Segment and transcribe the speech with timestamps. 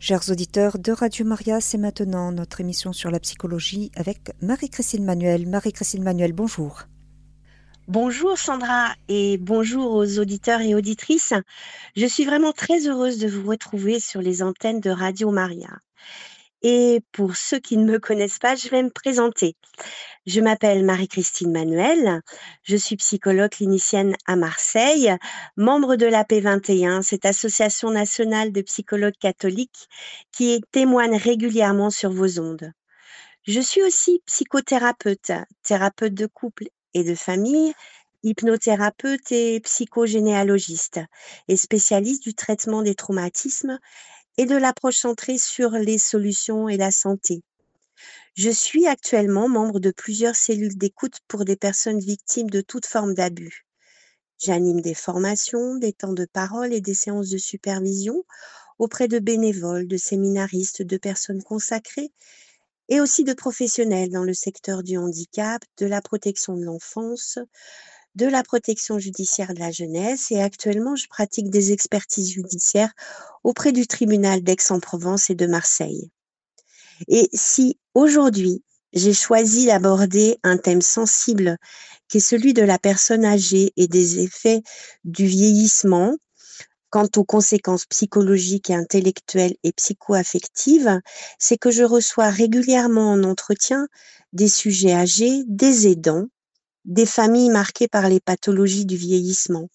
[0.00, 5.48] Chers auditeurs de Radio Maria, c'est maintenant notre émission sur la psychologie avec Marie-Christine Manuel.
[5.48, 6.82] Marie-Christine Manuel, bonjour.
[7.88, 11.34] Bonjour Sandra et bonjour aux auditeurs et auditrices.
[11.96, 15.80] Je suis vraiment très heureuse de vous retrouver sur les antennes de Radio Maria.
[16.62, 19.54] Et pour ceux qui ne me connaissent pas, je vais me présenter.
[20.26, 22.20] Je m'appelle Marie-Christine Manuel,
[22.64, 25.14] je suis psychologue clinicienne à Marseille,
[25.56, 29.88] membre de la P21, cette association nationale de psychologues catholiques
[30.32, 32.72] qui témoigne régulièrement sur vos ondes.
[33.46, 37.72] Je suis aussi psychothérapeute, thérapeute de couple et de famille,
[38.24, 41.00] hypnothérapeute et psychogénéalogiste,
[41.46, 43.78] et spécialiste du traitement des traumatismes
[44.38, 47.42] et de l'approche centrée sur les solutions et la santé.
[48.34, 53.14] Je suis actuellement membre de plusieurs cellules d'écoute pour des personnes victimes de toute forme
[53.14, 53.66] d'abus.
[54.38, 58.24] J'anime des formations, des temps de parole et des séances de supervision
[58.78, 62.12] auprès de bénévoles, de séminaristes, de personnes consacrées
[62.88, 67.40] et aussi de professionnels dans le secteur du handicap, de la protection de l'enfance,
[68.18, 72.92] de la protection judiciaire de la jeunesse et actuellement je pratique des expertises judiciaires
[73.44, 76.10] auprès du tribunal d'Aix-en-Provence et de Marseille.
[77.06, 81.58] Et si aujourd'hui j'ai choisi d'aborder un thème sensible
[82.08, 84.62] qui est celui de la personne âgée et des effets
[85.04, 86.16] du vieillissement
[86.90, 91.00] quant aux conséquences psychologiques et intellectuelles et psychoaffectives,
[91.38, 93.86] c'est que je reçois régulièrement en entretien
[94.32, 96.26] des sujets âgés, des aidants,
[96.88, 99.68] des familles marquées par les pathologies du vieillissement.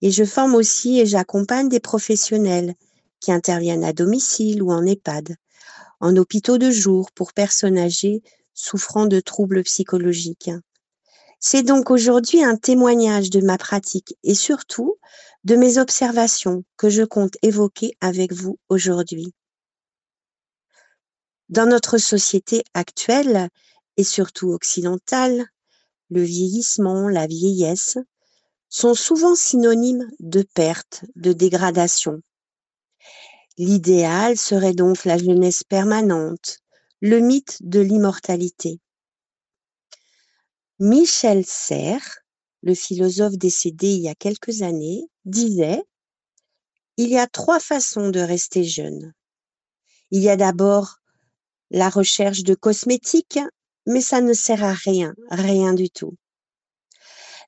[0.00, 2.74] Et je forme aussi et j'accompagne des professionnels
[3.18, 5.34] qui interviennent à domicile ou en EHPAD,
[6.00, 8.22] en hôpitaux de jour pour personnes âgées
[8.54, 10.50] souffrant de troubles psychologiques.
[11.40, 14.96] C'est donc aujourd'hui un témoignage de ma pratique et surtout
[15.42, 19.34] de mes observations que je compte évoquer avec vous aujourd'hui.
[21.48, 23.48] Dans notre société actuelle
[23.96, 25.46] et surtout occidentale,
[26.10, 27.98] le vieillissement, la vieillesse,
[28.68, 32.20] sont souvent synonymes de perte, de dégradation.
[33.58, 36.58] L'idéal serait donc la jeunesse permanente,
[37.00, 38.80] le mythe de l'immortalité.
[40.78, 42.18] Michel Serres,
[42.62, 45.82] le philosophe décédé il y a quelques années, disait
[46.98, 49.14] Il y a trois façons de rester jeune.
[50.10, 50.98] Il y a d'abord
[51.70, 53.40] la recherche de cosmétiques
[53.86, 56.14] mais ça ne sert à rien, rien du tout.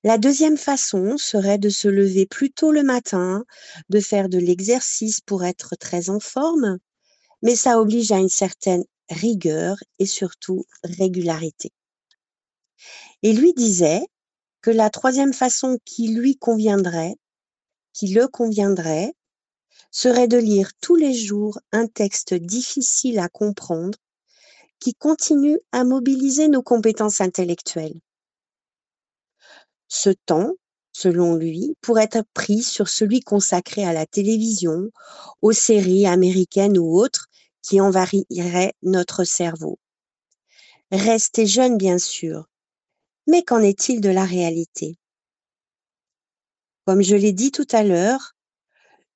[0.04, 3.44] La deuxième façon serait de se lever plus tôt le matin,
[3.88, 6.78] de faire de l'exercice pour être très en forme,
[7.42, 11.72] mais ça oblige à une certaine rigueur et surtout régularité.
[13.22, 14.06] Et lui disait
[14.60, 17.16] que la troisième façon qui lui conviendrait,
[17.92, 19.14] qui le conviendrait,
[19.90, 23.98] serait de lire tous les jours un texte difficile à comprendre
[24.80, 28.00] qui continue à mobiliser nos compétences intellectuelles.
[29.88, 30.52] Ce temps,
[30.92, 34.90] selon lui, pourrait être pris sur celui consacré à la télévision,
[35.42, 37.26] aux séries américaines ou autres
[37.62, 39.78] qui envahiraient notre cerveau.
[40.90, 42.48] Restez jeune, bien sûr,
[43.26, 44.96] mais qu'en est-il de la réalité?
[46.86, 48.34] Comme je l'ai dit tout à l'heure,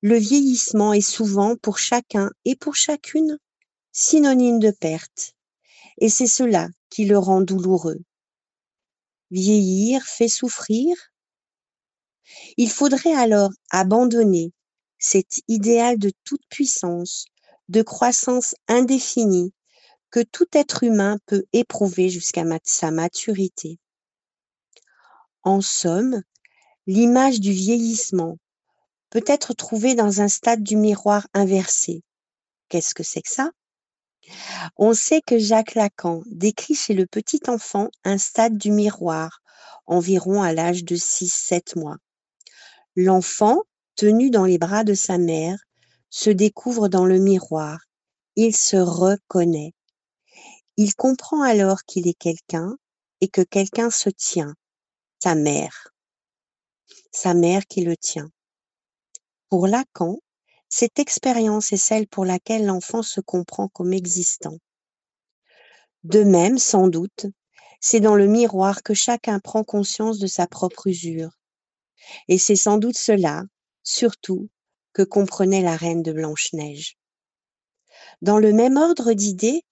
[0.02, 3.38] le vieillissement est souvent pour chacun et pour chacune
[3.92, 5.34] synonyme de perte
[6.02, 8.00] et c'est cela qui le rend douloureux.
[9.30, 10.96] Vieillir fait souffrir?
[12.56, 14.52] Il faudrait alors abandonner
[14.98, 17.26] cet idéal de toute puissance,
[17.68, 19.54] de croissance indéfinie
[20.10, 23.78] que tout être humain peut éprouver jusqu'à sa maturité.
[25.44, 26.20] En somme,
[26.88, 28.38] l'image du vieillissement
[29.08, 32.02] peut être trouvée dans un stade du miroir inversé.
[32.68, 33.52] Qu'est-ce que c'est que ça?
[34.76, 39.42] On sait que Jacques Lacan décrit chez le petit enfant un stade du miroir,
[39.86, 41.96] environ à l'âge de 6-7 mois.
[42.96, 43.62] L'enfant,
[43.96, 45.58] tenu dans les bras de sa mère,
[46.10, 47.80] se découvre dans le miroir.
[48.36, 49.72] Il se reconnaît.
[50.76, 52.76] Il comprend alors qu'il est quelqu'un
[53.20, 54.54] et que quelqu'un se tient,
[55.18, 55.88] sa mère.
[57.12, 58.30] Sa mère qui le tient.
[59.48, 60.18] Pour Lacan,
[60.74, 64.56] cette expérience est celle pour laquelle l'enfant se comprend comme existant.
[66.02, 67.26] De même, sans doute,
[67.78, 71.38] c'est dans le miroir que chacun prend conscience de sa propre usure.
[72.26, 73.42] Et c'est sans doute cela,
[73.82, 74.48] surtout,
[74.94, 76.96] que comprenait la reine de Blanche-Neige.
[78.22, 79.64] Dans le même ordre d'idées,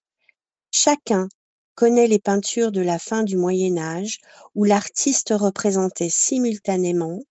[0.69, 1.29] chacun
[1.73, 4.19] connaît les peintures de la fin du Moyen Âge
[4.53, 7.21] où l'artiste représentait simultanément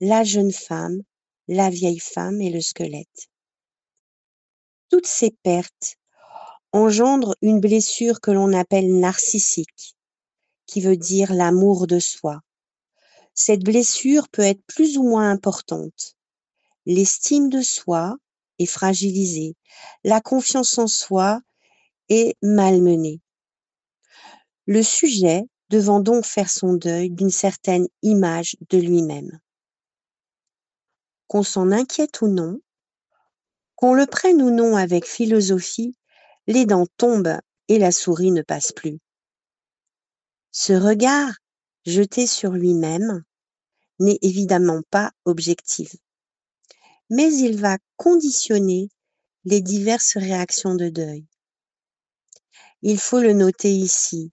[0.00, 1.04] la jeune femme
[1.48, 3.28] la vieille femme et le squelette.
[4.88, 5.96] Toutes ces pertes
[6.72, 9.96] engendrent une blessure que l'on appelle narcissique,
[10.66, 12.40] qui veut dire l'amour de soi.
[13.34, 16.16] Cette blessure peut être plus ou moins importante.
[16.86, 18.16] L'estime de soi
[18.58, 19.56] est fragilisée,
[20.04, 21.40] la confiance en soi
[22.08, 23.20] est malmenée.
[24.66, 29.40] Le sujet devant donc faire son deuil d'une certaine image de lui-même.
[31.30, 32.60] Qu'on s'en inquiète ou non,
[33.76, 35.96] qu'on le prenne ou non avec philosophie,
[36.48, 37.38] les dents tombent
[37.68, 38.98] et la souris ne passe plus.
[40.50, 41.32] Ce regard
[41.86, 43.22] jeté sur lui-même
[44.00, 45.94] n'est évidemment pas objectif,
[47.10, 48.88] mais il va conditionner
[49.44, 51.28] les diverses réactions de deuil.
[52.82, 54.32] Il faut le noter ici.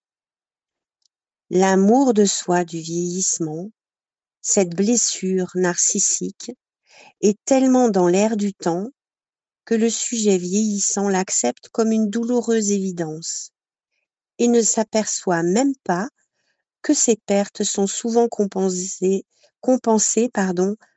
[1.51, 3.69] L'amour de soi du vieillissement,
[4.41, 6.53] cette blessure narcissique,
[7.21, 8.87] est tellement dans l'air du temps
[9.65, 13.51] que le sujet vieillissant l'accepte comme une douloureuse évidence
[14.39, 16.07] et ne s'aperçoit même pas
[16.81, 19.25] que ces pertes sont souvent compensées,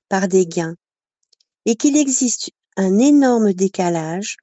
[0.09, 0.77] par des gains
[1.65, 4.37] et qu'il existe un énorme décalage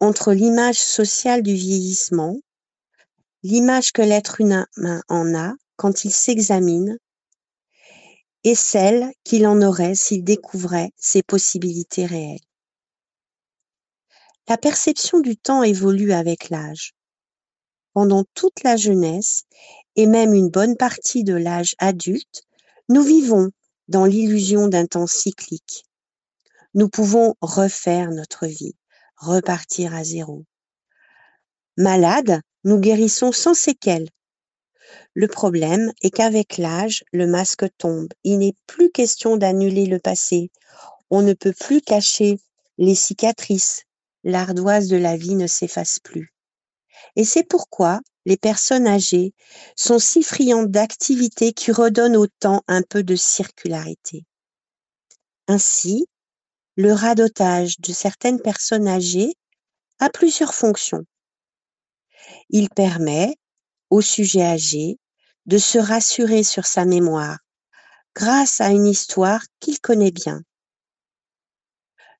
[0.00, 2.36] entre l'image sociale du vieillissement,
[3.42, 4.66] l'image que l'être humain
[5.08, 6.98] en a quand il s'examine,
[8.44, 12.40] et celle qu'il en aurait s'il découvrait ses possibilités réelles.
[14.48, 16.94] La perception du temps évolue avec l'âge.
[17.92, 19.44] Pendant toute la jeunesse
[19.96, 22.42] et même une bonne partie de l'âge adulte,
[22.88, 23.50] nous vivons
[23.88, 25.84] dans l'illusion d'un temps cyclique.
[26.74, 28.74] Nous pouvons refaire notre vie,
[29.16, 30.44] repartir à zéro.
[31.76, 34.08] Malades, nous guérissons sans séquelles.
[35.14, 38.08] Le problème est qu'avec l'âge, le masque tombe.
[38.22, 40.50] Il n'est plus question d'annuler le passé.
[41.10, 42.38] On ne peut plus cacher
[42.78, 43.82] les cicatrices,
[44.22, 46.32] l'ardoise de la vie ne s'efface plus.
[47.16, 49.32] Et c'est pourquoi les personnes âgées
[49.76, 54.24] sont si friandes d'activités qui redonnent au temps un peu de circularité.
[55.48, 56.06] Ainsi,
[56.76, 59.34] le radotage de certaines personnes âgées
[59.98, 61.04] a plusieurs fonctions.
[62.50, 63.36] Il permet
[63.90, 64.98] au sujet âgé
[65.46, 67.38] de se rassurer sur sa mémoire
[68.14, 70.42] grâce à une histoire qu'il connaît bien.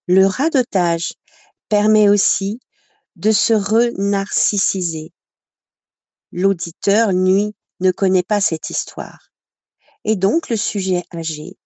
[0.06, 1.12] Le radotage
[1.68, 2.60] permet aussi
[3.16, 5.12] de se renarcissiser.
[6.32, 9.30] L'auditeur, nuit, ne connaît pas cette histoire.
[10.04, 11.56] Et donc le sujet âgé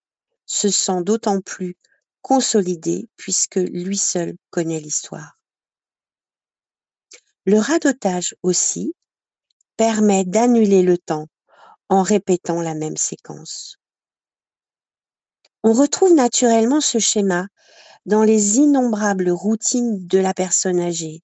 [0.46, 1.76] se sent d'autant plus
[2.22, 5.38] consolidé puisque lui seul connaît l'histoire.
[7.46, 8.94] Le radotage aussi
[9.76, 11.26] permet d'annuler le temps
[11.88, 13.76] en répétant la même séquence.
[15.62, 17.46] On retrouve naturellement ce schéma
[18.06, 21.22] dans les innombrables routines de la personne âgée.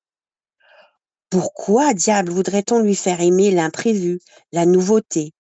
[1.29, 4.21] Pourquoi diable voudrait-on lui faire aimer l'imprévu,
[4.53, 5.33] la nouveauté,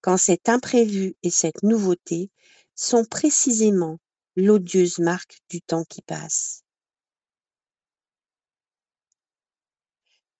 [0.00, 2.30] quand cet imprévu et cette nouveauté
[2.74, 3.98] sont précisément
[4.36, 6.65] l'odieuse marque du temps qui passe?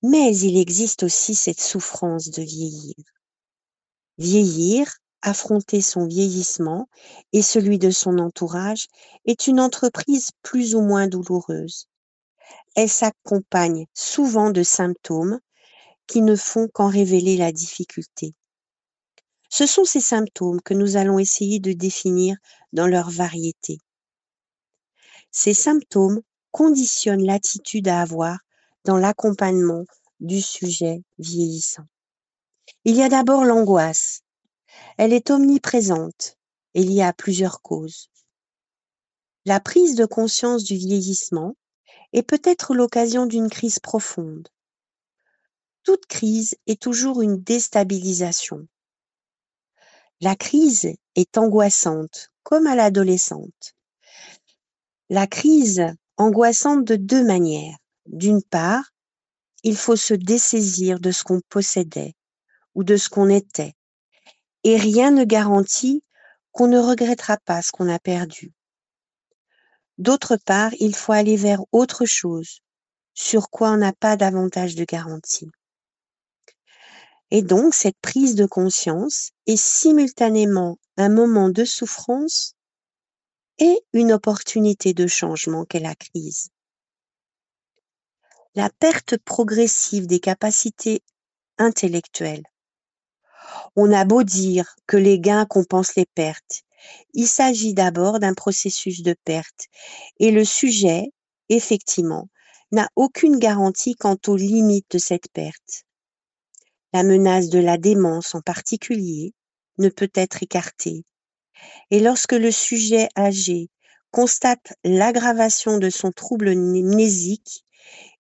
[0.09, 2.95] Mais il existe aussi cette souffrance de vieillir.
[4.19, 6.89] Vieillir, affronter son vieillissement
[7.33, 8.87] et celui de son entourage
[9.25, 11.89] est une entreprise plus ou moins douloureuse.
[12.77, 15.41] Elle s'accompagne souvent de symptômes
[16.07, 18.33] qui ne font qu'en révéler la difficulté.
[19.51, 22.37] Ce sont ces symptômes que nous allons essayer de définir
[22.73, 23.79] dans leur variété.
[25.33, 26.21] Ces symptômes
[26.53, 28.39] conditionnent l'attitude à avoir
[28.87, 29.85] dans l'accompagnement
[30.21, 31.87] du sujet vieillissant.
[32.85, 34.23] Il y a d'abord l'angoisse,
[34.97, 36.37] elle est omniprésente
[36.75, 38.09] et liée à plusieurs causes.
[39.45, 41.57] La prise de conscience du vieillissement
[42.13, 44.49] est peut-être l'occasion d'une crise profonde.
[45.83, 48.69] Toute crise est toujours une déstabilisation.
[50.21, 53.75] La crise est angoissante, comme à l'adolescente.
[55.11, 55.85] La crise
[56.17, 57.77] angoissante de deux manières.
[58.07, 58.93] D'une part,
[59.63, 62.15] il faut se dessaisir de ce qu'on possédait
[62.75, 63.75] ou de ce qu'on était
[64.67, 66.03] et rien ne garantit
[66.51, 68.53] qu'on ne regrettera pas ce qu'on a perdu.
[69.97, 72.61] D'autre part, il faut aller vers autre chose,
[73.15, 75.49] sur quoi on n'a pas davantage de garantie.
[77.31, 82.55] Et donc, cette prise de conscience est simultanément un moment de souffrance
[83.59, 86.51] et une opportunité de changement qu'est la crise.
[88.57, 91.03] La perte progressive des capacités
[91.59, 92.43] intellectuelles
[93.77, 96.63] on a beau dire que les gains compensent les pertes,
[97.13, 99.67] il s'agit d'abord d'un processus de perte
[100.19, 101.13] et le sujet,
[101.49, 102.29] effectivement,
[102.73, 105.85] n'a aucune garantie quant aux limites de cette perte.
[106.93, 109.35] La menace de la démence en particulier
[109.79, 111.05] ne peut être écartée.
[111.91, 113.69] Et lorsque le sujet âgé
[114.11, 117.66] constate l'aggravation de son trouble mnésique,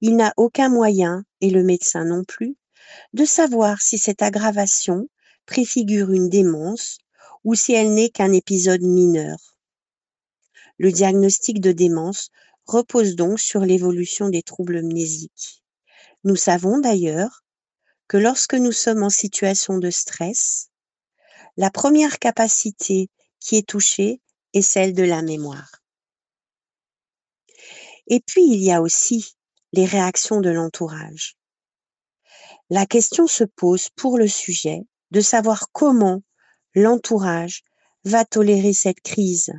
[0.00, 2.56] il n'a aucun moyen, et le médecin non plus,
[3.12, 5.08] de savoir si cette aggravation
[5.46, 6.98] préfigure une démence
[7.44, 9.38] ou si elle n'est qu'un épisode mineur.
[10.78, 12.30] Le diagnostic de démence
[12.66, 15.62] repose donc sur l'évolution des troubles mnésiques.
[16.24, 17.44] Nous savons d'ailleurs
[18.08, 20.70] que lorsque nous sommes en situation de stress,
[21.56, 23.08] la première capacité
[23.40, 24.20] qui est touchée
[24.52, 25.82] est celle de la mémoire.
[28.08, 29.35] Et puis, il y a aussi
[29.72, 31.36] les réactions de l'entourage.
[32.70, 36.22] La question se pose pour le sujet de savoir comment
[36.74, 37.62] l'entourage
[38.04, 39.52] va tolérer cette crise.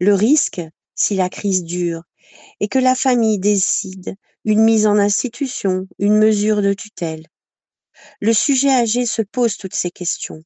[0.00, 0.60] Le risque,
[0.94, 2.02] si la crise dure,
[2.60, 7.26] est que la famille décide une mise en institution, une mesure de tutelle.
[8.20, 10.42] Le sujet âgé se pose toutes ces questions.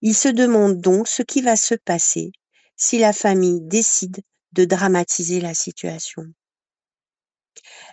[0.00, 2.32] Il se demande donc ce qui va se passer
[2.76, 4.22] si la famille décide
[4.52, 6.24] de dramatiser la situation.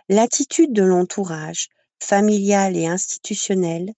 [0.09, 1.69] L'attitude de l'entourage,
[1.99, 3.93] familial et institutionnel,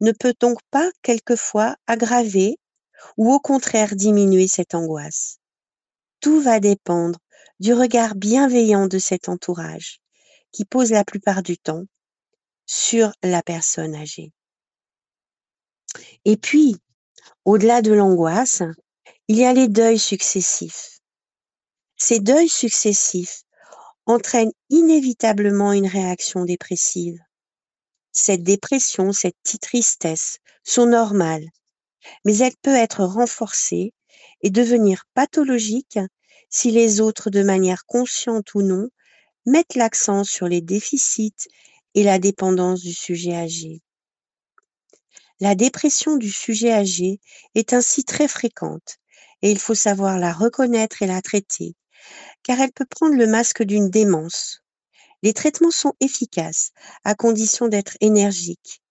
[0.00, 2.58] ne peut donc pas quelquefois aggraver
[3.16, 5.38] ou au contraire diminuer cette angoisse.
[6.20, 7.18] Tout va dépendre
[7.60, 10.00] du regard bienveillant de cet entourage
[10.52, 11.84] qui pose la plupart du temps
[12.66, 14.32] sur la personne âgée.
[16.24, 16.76] Et puis,
[17.44, 18.62] au-delà de l'angoisse,
[19.28, 21.00] il y a les deuils successifs.
[21.96, 23.43] Ces deuils successifs
[24.06, 27.18] entraînent inévitablement une réaction dépressive.
[28.12, 31.48] Cette dépression, cette tristesse sont normales,
[32.24, 33.92] mais elle peut être renforcée
[34.42, 35.98] et devenir pathologique
[36.48, 38.88] si les autres, de manière consciente ou non,
[39.46, 41.48] mettent l'accent sur les déficits
[41.94, 43.82] et la dépendance du sujet âgé.
[45.40, 47.20] La dépression du sujet âgé
[47.54, 48.98] est ainsi très fréquente
[49.42, 51.74] et il faut savoir la reconnaître et la traiter,
[52.42, 54.62] car elle peut prendre le masque d'une démence.
[55.22, 56.70] Les traitements sont efficaces
[57.04, 58.82] à condition d'être énergiques.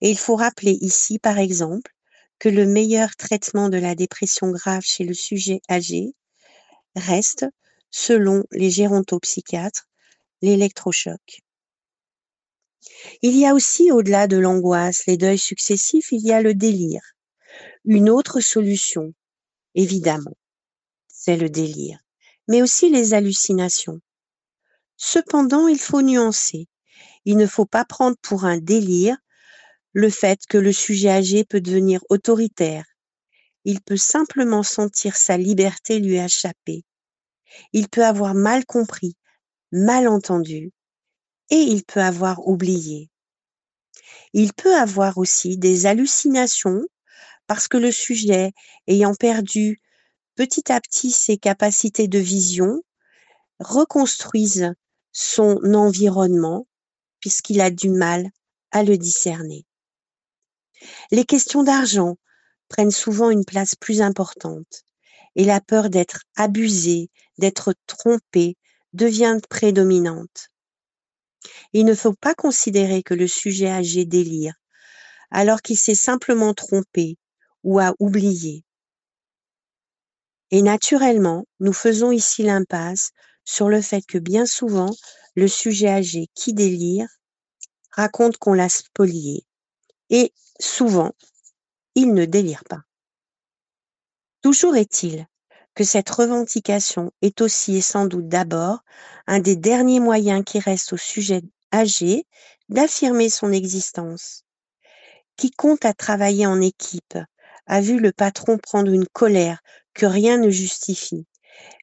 [0.00, 1.92] Et il faut rappeler ici, par exemple,
[2.38, 6.14] que le meilleur traitement de la dépression grave chez le sujet âgé
[6.94, 7.46] reste,
[7.90, 9.88] selon les gérontopsychiatres,
[10.42, 11.40] l'électrochoc.
[13.22, 17.02] Il y a aussi, au-delà de l'angoisse, les deuils successifs, il y a le délire.
[17.84, 19.14] Une autre solution,
[19.74, 20.36] évidemment,
[21.08, 21.98] c'est le délire,
[22.48, 24.00] mais aussi les hallucinations.
[24.96, 26.66] Cependant, il faut nuancer.
[27.24, 29.16] Il ne faut pas prendre pour un délire
[29.92, 32.84] le fait que le sujet âgé peut devenir autoritaire.
[33.64, 36.84] Il peut simplement sentir sa liberté lui échapper.
[37.72, 39.16] Il peut avoir mal compris
[39.72, 40.72] mal entendu
[41.50, 43.10] et il peut avoir oublié.
[44.32, 46.82] Il peut avoir aussi des hallucinations
[47.46, 48.52] parce que le sujet,
[48.86, 49.80] ayant perdu
[50.38, 52.80] petit à petit ses capacités de vision,
[53.58, 54.72] reconstruise
[55.10, 56.68] son environnement
[57.18, 58.30] puisqu'il a du mal
[58.70, 59.66] à le discerner.
[61.10, 62.18] Les questions d'argent
[62.68, 64.84] prennent souvent une place plus importante
[65.34, 68.56] et la peur d'être abusé, d'être trompé,
[68.92, 70.50] devient prédominante.
[71.72, 74.54] Il ne faut pas considérer que le sujet âgé délire,
[75.32, 77.18] alors qu'il s'est simplement trompé
[77.64, 78.64] ou a oublié.
[80.50, 83.10] Et naturellement, nous faisons ici l'impasse
[83.44, 84.90] sur le fait que bien souvent,
[85.34, 87.06] le sujet âgé qui délire
[87.92, 89.44] raconte qu'on l'a spolié.
[90.10, 91.12] Et souvent,
[91.94, 92.82] il ne délire pas.
[94.42, 95.26] Toujours est-il
[95.74, 98.80] que cette revendication est aussi et sans doute d'abord
[99.26, 102.26] un des derniers moyens qui reste au sujet âgé
[102.68, 104.44] d'affirmer son existence.
[105.36, 107.18] Qui compte à travailler en équipe
[107.66, 109.60] a vu le patron prendre une colère
[110.06, 111.26] rien ne justifie,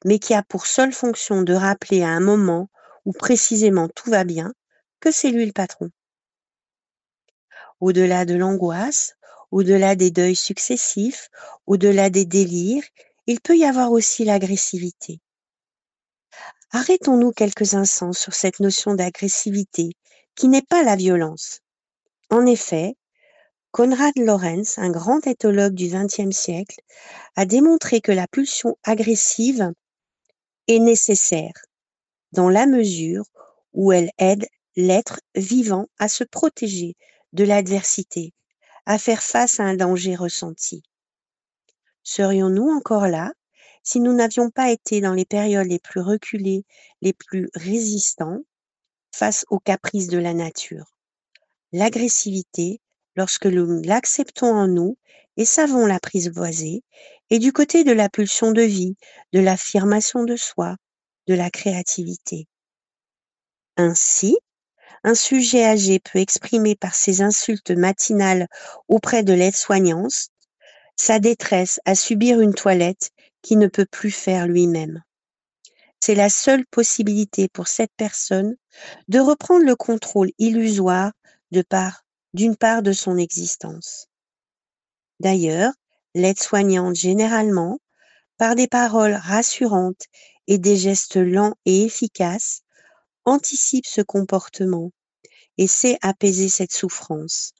[0.04, 2.68] mais qui a pour seule fonction de rappeler à un moment
[3.04, 4.52] où précisément tout va bien
[5.00, 5.90] que c'est lui le patron.
[7.80, 9.14] Au-delà de l'angoisse,
[9.50, 11.28] au-delà des deuils successifs,
[11.66, 12.84] au-delà des délires,
[13.26, 15.20] il peut y avoir aussi l'agressivité.
[16.70, 19.92] Arrêtons-nous quelques instants sur cette notion d'agressivité
[20.34, 21.60] qui n'est pas la violence.
[22.30, 22.96] En effet,
[23.76, 26.80] Konrad Lorenz, un grand éthologue du XXe siècle,
[27.34, 29.70] a démontré que la pulsion agressive
[30.66, 31.52] est nécessaire
[32.32, 33.26] dans la mesure
[33.74, 36.94] où elle aide l'être vivant à se protéger
[37.34, 38.32] de l'adversité,
[38.86, 40.82] à faire face à un danger ressenti.
[42.02, 43.30] Serions-nous encore là
[43.82, 46.64] si nous n'avions pas été dans les périodes les plus reculées,
[47.02, 48.40] les plus résistants,
[49.12, 50.96] face aux caprices de la nature?
[51.72, 52.80] L'agressivité,
[53.16, 54.96] lorsque nous l'acceptons en nous
[55.36, 56.82] et savons l'apprivoiser,
[57.30, 58.96] est du côté de la pulsion de vie,
[59.32, 60.76] de l'affirmation de soi,
[61.26, 62.46] de la créativité.
[63.76, 64.38] Ainsi,
[65.04, 68.48] un sujet âgé peut exprimer par ses insultes matinales
[68.88, 70.30] auprès de l'aide-soignante
[70.96, 73.10] sa détresse à subir une toilette
[73.42, 75.02] qu'il ne peut plus faire lui-même.
[76.00, 78.56] C'est la seule possibilité pour cette personne
[79.08, 81.12] de reprendre le contrôle illusoire
[81.50, 82.05] de part,
[82.36, 84.08] d'une part de son existence.
[85.20, 85.72] D'ailleurs,
[86.14, 87.78] l'aide-soignante généralement,
[88.36, 90.04] par des paroles rassurantes
[90.46, 92.60] et des gestes lents et efficaces,
[93.24, 94.90] anticipe ce comportement
[95.56, 97.52] et sait apaiser cette souffrance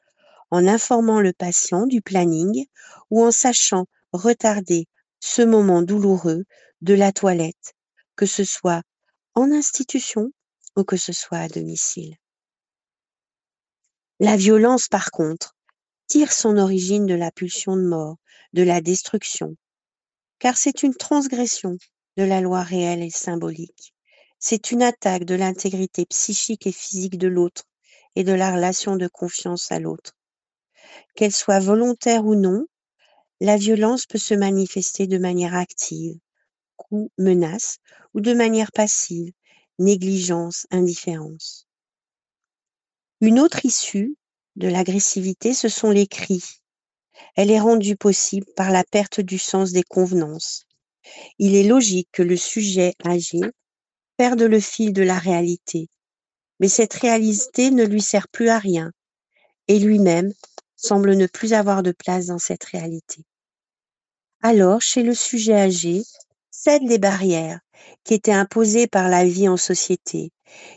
[0.50, 2.66] en informant le patient du planning
[3.10, 4.88] ou en sachant retarder
[5.20, 6.44] ce moment douloureux
[6.82, 7.72] de la toilette,
[8.14, 8.82] que ce soit
[9.34, 10.32] en institution
[10.76, 12.14] ou que ce soit à domicile.
[14.18, 15.54] La violence, par contre,
[16.06, 18.16] tire son origine de la pulsion de mort,
[18.54, 19.56] de la destruction,
[20.38, 21.76] car c'est une transgression
[22.16, 23.92] de la loi réelle et symbolique.
[24.38, 27.64] C'est une attaque de l'intégrité psychique et physique de l'autre
[28.14, 30.16] et de la relation de confiance à l'autre.
[31.14, 32.66] Qu'elle soit volontaire ou non,
[33.42, 36.18] la violence peut se manifester de manière active,
[36.76, 37.78] coup, menace,
[38.14, 39.32] ou de manière passive,
[39.78, 41.65] négligence, indifférence.
[43.22, 44.14] Une autre issue
[44.56, 46.60] de l'agressivité, ce sont les cris.
[47.34, 50.66] Elle est rendue possible par la perte du sens des convenances.
[51.38, 53.40] Il est logique que le sujet âgé
[54.18, 55.88] perde le fil de la réalité,
[56.60, 58.92] mais cette réalité ne lui sert plus à rien,
[59.68, 60.32] et lui-même
[60.76, 63.24] semble ne plus avoir de place dans cette réalité.
[64.42, 66.02] Alors, chez le sujet âgé,
[66.50, 67.60] cèdent les barrières
[68.04, 70.32] qui étaient imposées par la vie en société,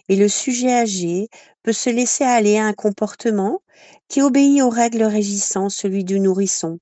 [0.07, 1.29] et le sujet âgé
[1.63, 3.61] peut se laisser aller à un comportement
[4.07, 6.79] qui obéit aux règles régissant celui du nourrisson.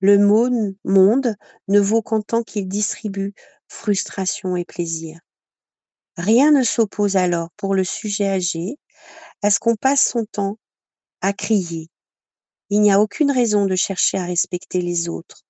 [0.00, 1.36] Le monde
[1.68, 3.34] ne vaut qu'en tant qu'il distribue
[3.68, 5.18] frustration et plaisir.
[6.16, 8.78] Rien ne s'oppose alors pour le sujet âgé
[9.42, 10.58] à ce qu'on passe son temps
[11.20, 11.88] à crier.
[12.70, 15.44] Il n'y a aucune raison de chercher à respecter les autres.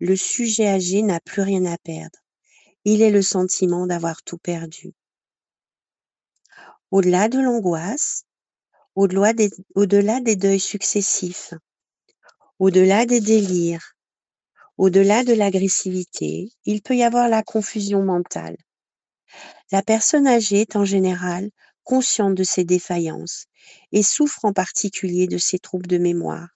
[0.00, 2.18] Le sujet âgé n'a plus rien à perdre.
[2.84, 4.92] Il est le sentiment d'avoir tout perdu.
[6.90, 8.24] Au-delà de l'angoisse,
[8.94, 11.52] au-delà des, deuils successifs,
[12.58, 13.94] au-delà des délires,
[14.78, 18.56] au-delà de l'agressivité, il peut y avoir la confusion mentale.
[19.70, 21.50] La personne âgée est en général
[21.84, 23.46] consciente de ses défaillances
[23.92, 26.48] et souffre en particulier de ses troubles de mémoire.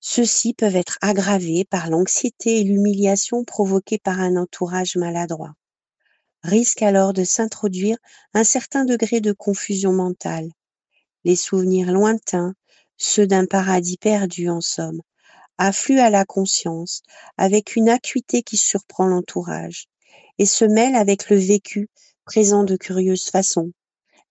[0.00, 5.54] Ceux-ci peuvent être aggravés par l'anxiété et l'humiliation provoquées par un entourage maladroit.
[6.44, 7.96] Risque alors de s'introduire
[8.32, 10.50] un certain degré de confusion mentale.
[11.24, 12.54] Les souvenirs lointains,
[12.96, 15.00] ceux d'un paradis perdu en somme,
[15.58, 17.02] affluent à la conscience
[17.36, 19.86] avec une acuité qui surprend l'entourage
[20.38, 21.88] et se mêlent avec le vécu
[22.24, 23.72] présent de curieuses façons.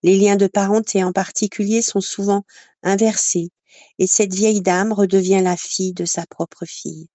[0.02, 2.44] Les liens de parenté en particulier sont souvent
[2.82, 3.50] inversés
[3.98, 7.08] et cette vieille dame redevient la fille de sa propre fille.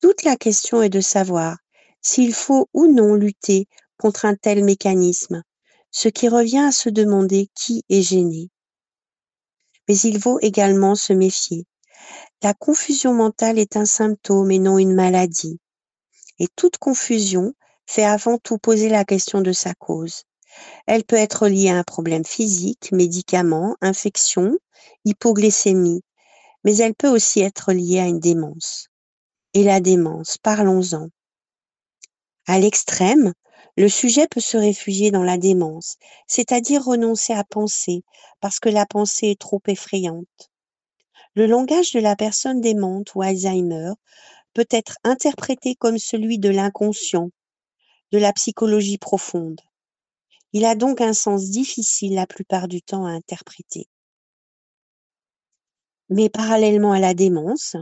[0.00, 1.58] Toute la question est de savoir
[2.10, 3.68] s'il faut ou non lutter
[3.98, 5.42] contre un tel mécanisme,
[5.90, 8.48] ce qui revient à se demander qui est gêné.
[9.86, 11.66] Mais il vaut également se méfier.
[12.42, 15.60] La confusion mentale est un symptôme et non une maladie.
[16.38, 17.52] Et toute confusion
[17.84, 20.22] fait avant tout poser la question de sa cause.
[20.86, 24.56] Elle peut être liée à un problème physique, médicament, infection,
[25.04, 26.00] hypoglycémie,
[26.64, 28.88] mais elle peut aussi être liée à une démence.
[29.52, 31.10] Et la démence, parlons-en.
[32.50, 33.34] À l'extrême,
[33.76, 38.04] le sujet peut se réfugier dans la démence, c'est-à-dire renoncer à penser
[38.40, 40.50] parce que la pensée est trop effrayante.
[41.34, 43.92] Le langage de la personne démente ou Alzheimer
[44.54, 47.28] peut être interprété comme celui de l'inconscient,
[48.12, 49.60] de la psychologie profonde.
[50.54, 53.88] Il a donc un sens difficile la plupart du temps à interpréter.
[56.08, 57.76] Mais parallèlement à la démence,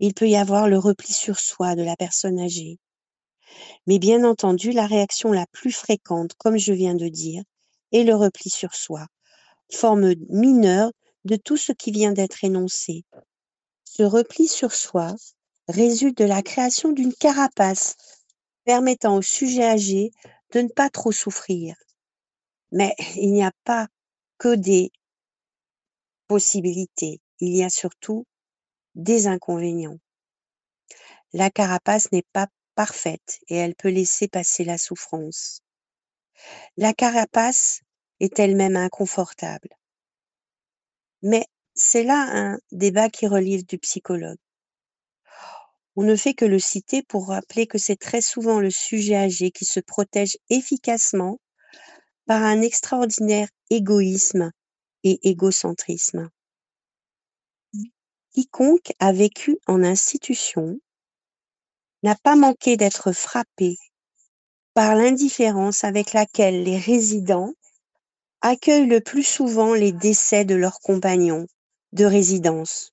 [0.00, 2.78] il peut y avoir le repli sur soi de la personne âgée.
[3.86, 7.42] Mais bien entendu, la réaction la plus fréquente, comme je viens de dire,
[7.92, 9.06] est le repli sur soi,
[9.72, 10.90] forme mineure
[11.24, 13.04] de tout ce qui vient d'être énoncé.
[13.84, 15.14] Ce repli sur soi
[15.68, 17.96] résulte de la création d'une carapace
[18.64, 20.10] permettant au sujet âgé
[20.52, 21.74] de ne pas trop souffrir.
[22.72, 23.88] Mais il n'y a pas
[24.38, 24.92] que des
[26.26, 28.26] possibilités, il y a surtout
[28.94, 29.98] des inconvénients.
[31.32, 32.46] La carapace n'est pas
[32.78, 35.62] parfaite et elle peut laisser passer la souffrance.
[36.76, 37.80] La carapace
[38.20, 39.70] est elle-même inconfortable.
[41.22, 44.38] Mais c'est là un débat qui relève du psychologue.
[45.96, 49.50] On ne fait que le citer pour rappeler que c'est très souvent le sujet âgé
[49.50, 51.40] qui se protège efficacement
[52.26, 54.52] par un extraordinaire égoïsme
[55.02, 56.30] et égocentrisme.
[58.34, 60.78] Quiconque a vécu en institution
[62.02, 63.76] n'a pas manqué d'être frappé
[64.74, 67.52] par l'indifférence avec laquelle les résidents
[68.40, 71.46] accueillent le plus souvent les décès de leurs compagnons
[71.92, 72.92] de résidence.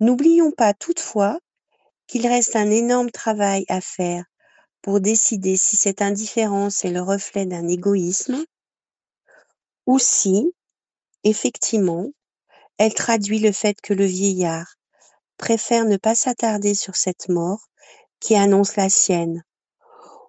[0.00, 1.38] N'oublions pas toutefois
[2.06, 4.24] qu'il reste un énorme travail à faire
[4.82, 8.44] pour décider si cette indifférence est le reflet d'un égoïsme
[9.86, 10.52] ou si,
[11.22, 12.08] effectivement,
[12.78, 14.74] elle traduit le fait que le vieillard
[15.40, 17.70] préfère ne pas s'attarder sur cette mort
[18.20, 19.42] qui annonce la sienne,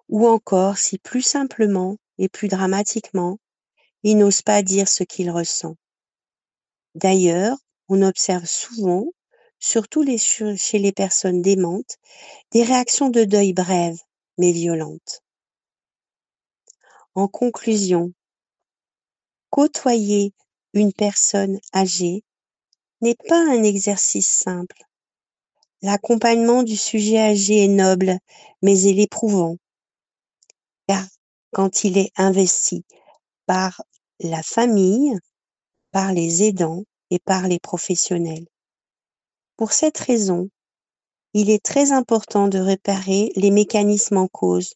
[0.08, 3.38] ou encore si plus simplement et plus dramatiquement,
[4.02, 5.76] il n'ose pas dire ce qu'il ressent.
[6.94, 7.58] D'ailleurs,
[7.90, 9.04] on observe souvent
[9.58, 10.02] surtout
[10.56, 11.98] chez les personnes démentes,
[12.50, 14.00] des réactions de deuil brèves
[14.38, 15.22] mais violentes.
[17.14, 18.14] En conclusion,
[19.50, 20.32] côtoyer
[20.72, 22.24] une personne âgée
[23.02, 24.82] n'est pas un exercice simple.
[25.82, 28.18] L'accompagnement du sujet âgé est noble,
[28.62, 29.56] mais il est éprouvant,
[30.86, 31.04] car
[31.52, 32.84] quand il est investi
[33.46, 33.82] par
[34.20, 35.18] la famille,
[35.90, 38.46] par les aidants et par les professionnels.
[39.56, 40.48] Pour cette raison,
[41.34, 44.74] il est très important de réparer les mécanismes en cause,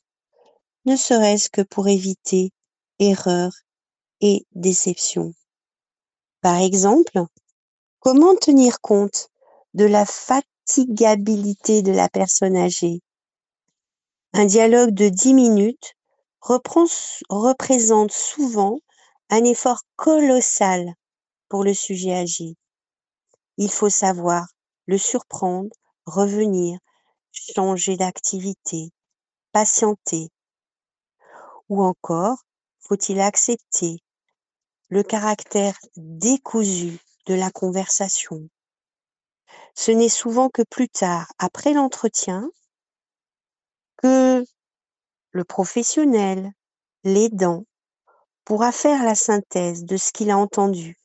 [0.87, 2.51] ne serait-ce que pour éviter
[2.99, 3.55] erreurs
[4.21, 5.35] et déceptions.
[6.41, 7.25] Par exemple,
[8.01, 9.29] comment tenir compte
[9.75, 10.07] de la
[10.67, 13.01] fatigabilité de la personne âgée
[14.33, 15.95] Un dialogue de dix minutes
[16.41, 18.79] représente souvent
[19.31, 20.93] un effort colossal
[21.49, 22.57] pour le sujet âgé.
[23.59, 24.47] Il faut savoir
[24.87, 25.71] le surprendre,
[26.05, 26.79] revenir,
[27.31, 28.91] changer d'activité,
[29.53, 30.31] patienter.
[31.69, 32.39] Ou encore,
[32.81, 33.99] faut-il accepter
[34.89, 38.49] le caractère décousu de la conversation?
[39.79, 42.51] Ce n'est souvent que plus tard, après l'entretien,
[43.99, 44.43] que
[45.33, 46.51] le professionnel,
[47.05, 47.65] l'aidant,
[48.47, 50.99] pourra faire la synthèse de ce qu'il a entendu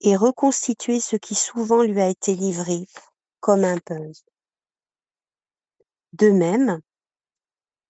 [0.00, 2.86] et reconstituer ce qui souvent lui a été livré
[3.40, 4.12] comme un puzzle.
[6.12, 6.80] De même,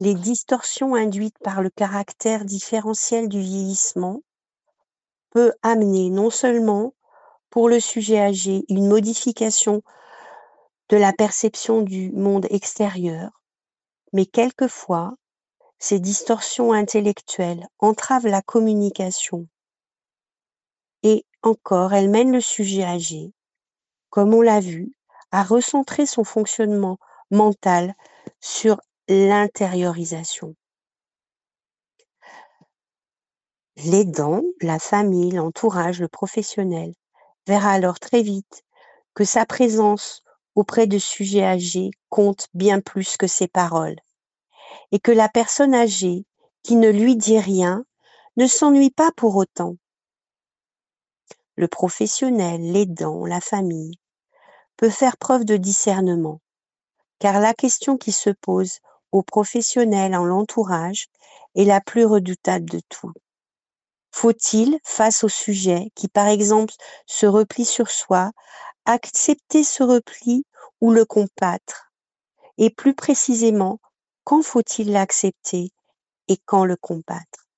[0.01, 4.23] les distorsions induites par le caractère différentiel du vieillissement
[5.31, 6.95] peut amener non seulement
[7.51, 9.83] pour le sujet âgé une modification
[10.89, 13.43] de la perception du monde extérieur,
[14.13, 15.15] mais quelquefois,
[15.79, 19.47] ces distorsions intellectuelles entravent la communication
[21.03, 23.33] et encore elles mènent le sujet âgé,
[24.11, 24.93] comme on l'a vu,
[25.31, 26.99] à recentrer son fonctionnement
[27.31, 27.95] mental
[28.41, 30.55] sur l'intériorisation.
[33.77, 36.95] L'aidant, la famille, l'entourage, le professionnel
[37.47, 38.63] verra alors très vite
[39.15, 40.24] que sa présence
[40.55, 43.97] auprès de sujets âgés compte bien plus que ses paroles
[44.93, 46.25] et que la personne âgée
[46.63, 47.85] qui ne lui dit rien
[48.37, 49.77] ne s'ennuie pas pour autant.
[51.57, 53.99] Le professionnel, l'aidant, la famille
[54.77, 56.41] peut faire preuve de discernement,
[57.21, 58.81] car la question qui se pose
[59.13, 61.07] aux professionnels en l'entourage
[61.55, 63.13] est la plus redoutable de tout.
[64.11, 66.75] Faut-il, face au sujet qui par exemple
[67.07, 68.33] se replie sur soi,
[68.85, 70.45] accepter ce repli
[70.81, 71.93] ou le combattre?
[72.59, 73.81] Et plus précisément,
[74.25, 75.71] quand faut-il l'accepter
[76.29, 77.49] et quand le combattre?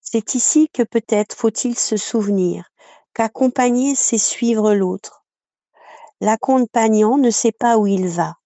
[0.00, 2.70] C'est ici que peut-être faut-il se souvenir
[3.14, 5.24] qu'accompagner, c'est suivre l'autre,
[6.20, 8.36] L'accompagnant ne sait pas où il va.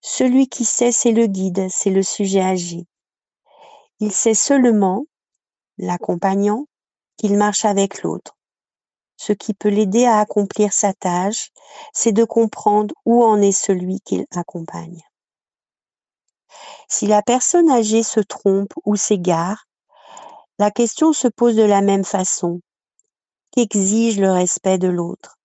[0.00, 2.84] Celui qui sait, c'est le guide, c'est le sujet âgé.
[4.00, 5.06] Il sait seulement,
[5.78, 6.66] l'accompagnant,
[7.16, 8.35] qu'il marche avec l'autre.
[9.16, 11.50] Ce qui peut l'aider à accomplir sa tâche,
[11.92, 15.02] c'est de comprendre où en est celui qu'il accompagne.
[16.88, 19.66] Si la personne âgée se trompe ou s'égare,
[20.58, 22.60] la question se pose de la même façon.
[23.50, 25.36] Qu'exige le respect de l'autre?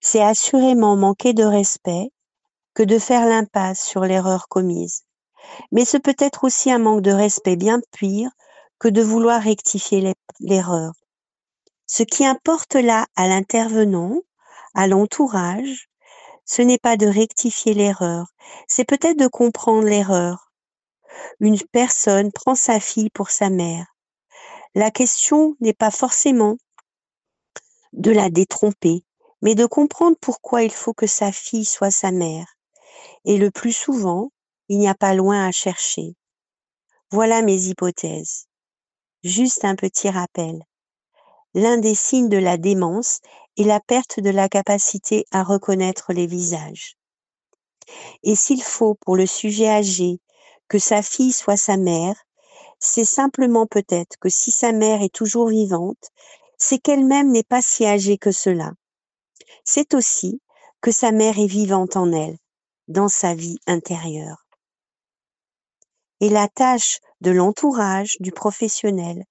[0.00, 2.10] C'est assurément manquer de respect
[2.74, 5.02] que de faire l'impasse sur l'erreur commise.
[5.72, 8.30] Mais ce peut être aussi un manque de respect bien pire
[8.78, 10.92] que de vouloir rectifier l'erreur.
[11.86, 14.20] Ce qui importe là à l'intervenant,
[14.74, 15.88] à l'entourage,
[16.44, 18.26] ce n'est pas de rectifier l'erreur,
[18.68, 20.52] c'est peut-être de comprendre l'erreur,
[21.40, 23.96] une personne prend sa fille pour sa mère,
[24.76, 26.58] la question n'est pas forcément
[27.94, 29.06] de la détromper,
[29.40, 32.46] mais de comprendre pourquoi il faut que sa fille soit sa mère.
[33.24, 34.32] Et le plus souvent,
[34.68, 36.14] il n'y a pas loin à chercher.
[37.10, 38.48] Voilà mes hypothèses.
[39.24, 40.62] Juste un petit rappel.
[41.56, 43.20] L'un des signes de la démence
[43.56, 46.98] est la perte de la capacité à reconnaître les visages.
[48.22, 50.20] Et s'il faut pour le sujet âgé
[50.68, 52.14] que sa fille soit sa mère,
[52.78, 56.10] c'est simplement peut-être que si sa mère est toujours vivante,
[56.58, 58.72] c'est qu'elle-même n'est pas si âgée que cela.
[59.64, 60.42] C'est aussi
[60.82, 62.36] que sa mère est vivante en elle,
[62.86, 64.46] dans sa vie intérieure.
[66.20, 69.24] Et la tâche de l'entourage, du professionnel,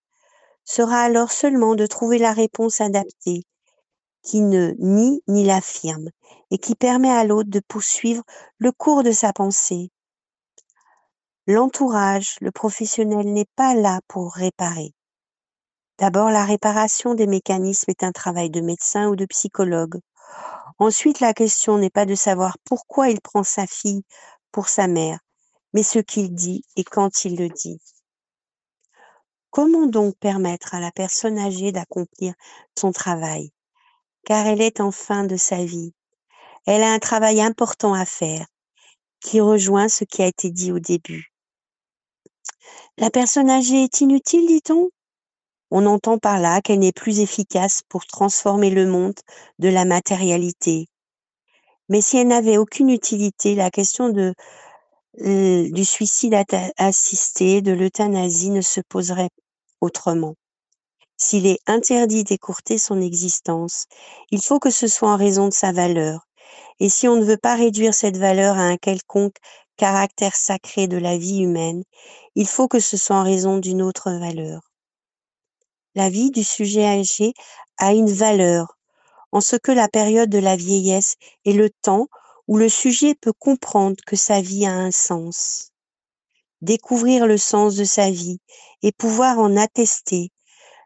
[0.65, 3.43] sera alors seulement de trouver la réponse adaptée,
[4.23, 6.09] qui ne nie ni l'affirme,
[6.51, 8.23] et qui permet à l'autre de poursuivre
[8.57, 9.91] le cours de sa pensée,
[11.47, 14.95] L'entourage, le professionnel n'est pas là pour réparer.
[15.99, 19.99] D'abord, la réparation des mécanismes est un travail de médecin ou de psychologue.
[20.79, 24.01] Ensuite, la question n'est pas de savoir pourquoi il prend sa fille
[24.51, 25.19] pour sa mère,
[25.75, 27.79] mais ce qu'il dit et quand il le dit.
[29.55, 32.33] Comment donc permettre à la personne âgée d'accomplir
[32.77, 33.51] son travail?
[34.25, 35.93] Car elle est en fin de sa vie.
[36.65, 38.45] Elle a un travail important à faire
[39.21, 41.31] qui rejoint ce qui a été dit au début.
[42.97, 44.89] La personne âgée est inutile, dit-on?
[45.71, 49.21] On entend par là qu'elle n'est plus efficace pour transformer le monde
[49.59, 50.89] de la matérialité.
[51.87, 56.35] Mais si elle n'avait aucune utilité, la question euh, du suicide
[56.75, 59.29] assisté, de l'euthanasie ne se poserait
[59.85, 60.35] autrement.
[61.17, 63.85] S'il est interdit d'écourter son existence,
[64.31, 66.27] il faut que ce soit en raison de sa valeur.
[66.81, 69.37] Et si on ne veut pas réduire cette valeur à un quelconque
[69.77, 71.83] caractère sacré de la vie humaine,
[72.35, 74.61] il faut que ce soit en raison d'une autre valeur.
[75.95, 77.33] La vie du sujet âgé
[77.77, 78.77] a une valeur,
[79.31, 82.07] en ce que la période de la vieillesse est le temps
[82.47, 85.71] où le sujet peut comprendre que sa vie a un sens.
[86.61, 88.39] Découvrir le sens de sa vie
[88.81, 90.31] et pouvoir en attester,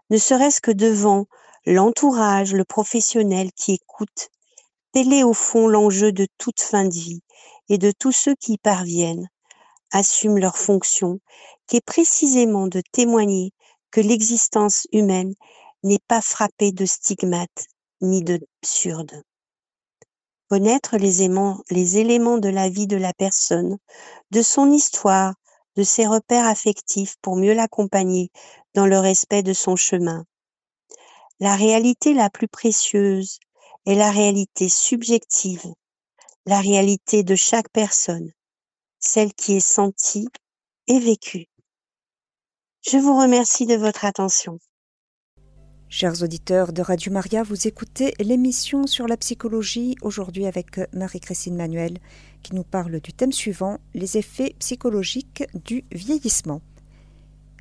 [0.10, 1.27] ne serait-ce que devant
[1.65, 4.29] l'entourage, le professionnel qui écoute,
[4.91, 7.21] tel est au fond l'enjeu de toute fin de vie
[7.69, 9.29] et de tous ceux qui y parviennent,
[9.91, 11.19] assument leur fonction,
[11.67, 13.51] qui est précisément de témoigner
[13.91, 15.34] que l'existence humaine
[15.84, 17.67] n'est pas frappée de stigmates
[18.01, 19.23] ni d'absurdes.
[20.49, 21.29] Connaître les,
[21.69, 23.77] les éléments de la vie de la personne,
[24.32, 25.36] de son histoire,
[25.80, 28.30] de ses repères affectifs pour mieux l'accompagner
[28.76, 30.26] dans le respect de son chemin.
[31.39, 33.39] La réalité la plus précieuse
[33.88, 35.74] est la réalité subjective
[36.46, 38.32] la réalité de chaque personne,
[39.00, 40.28] celle qui est sentie
[40.88, 41.46] et vécue.
[42.82, 44.58] Je vous remercie de votre attention.
[45.91, 51.97] Chers auditeurs de Radio Maria, vous écoutez l'émission sur la psychologie aujourd'hui avec Marie-Christine Manuel
[52.43, 56.62] qui nous parle du thème suivant, les effets psychologiques du vieillissement.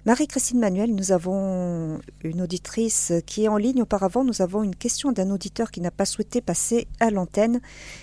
[0.05, 3.81] Marie-Christine Manuel, nous avons une auditrice qui est en ligne.
[3.81, 7.63] Auparavant, nous avons une question d'un auditeur qui n'a pas souhaité passer à l'antenne.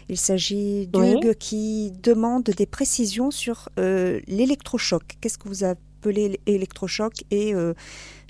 [0.09, 5.03] Il s'agit d'Hugues qui demande des précisions sur euh, l'électrochoc.
[5.21, 7.73] Qu'est-ce que vous appelez l'électrochoc et, euh,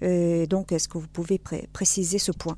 [0.02, 1.40] donc est-ce que vous pouvez
[1.72, 2.58] préciser ce point?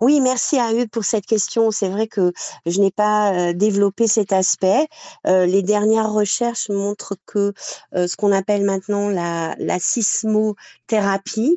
[0.00, 1.70] Oui, merci à Hugues pour cette question.
[1.70, 2.32] C'est vrai que
[2.66, 4.86] je n'ai pas euh, développé cet aspect.
[5.26, 7.52] Euh, les dernières recherches montrent que
[7.94, 11.56] euh, ce qu'on appelle maintenant la, la sismothérapie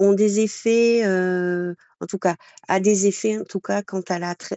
[0.00, 1.04] ont des effets,
[2.00, 2.36] en tout cas,
[2.68, 4.02] a des effets, en tout cas, quant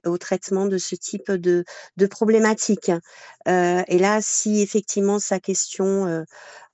[0.06, 1.66] au traitement de ce type de,
[2.10, 2.92] problématique.
[3.48, 6.26] et là, si effectivement sa question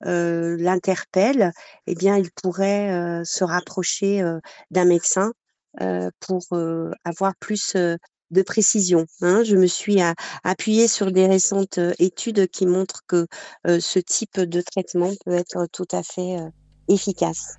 [0.02, 1.52] l'interpelle,
[1.86, 4.22] eh bien, il pourrait se rapprocher
[4.70, 5.32] d'un médecin
[5.80, 7.96] euh, pour euh, avoir plus euh,
[8.32, 9.06] de précision.
[9.22, 9.44] Hein.
[9.44, 9.98] Je me suis
[10.42, 13.26] appuyée sur des récentes études qui montrent que
[13.66, 16.36] ce type de traitement peut être tout à fait
[16.86, 17.56] efficace.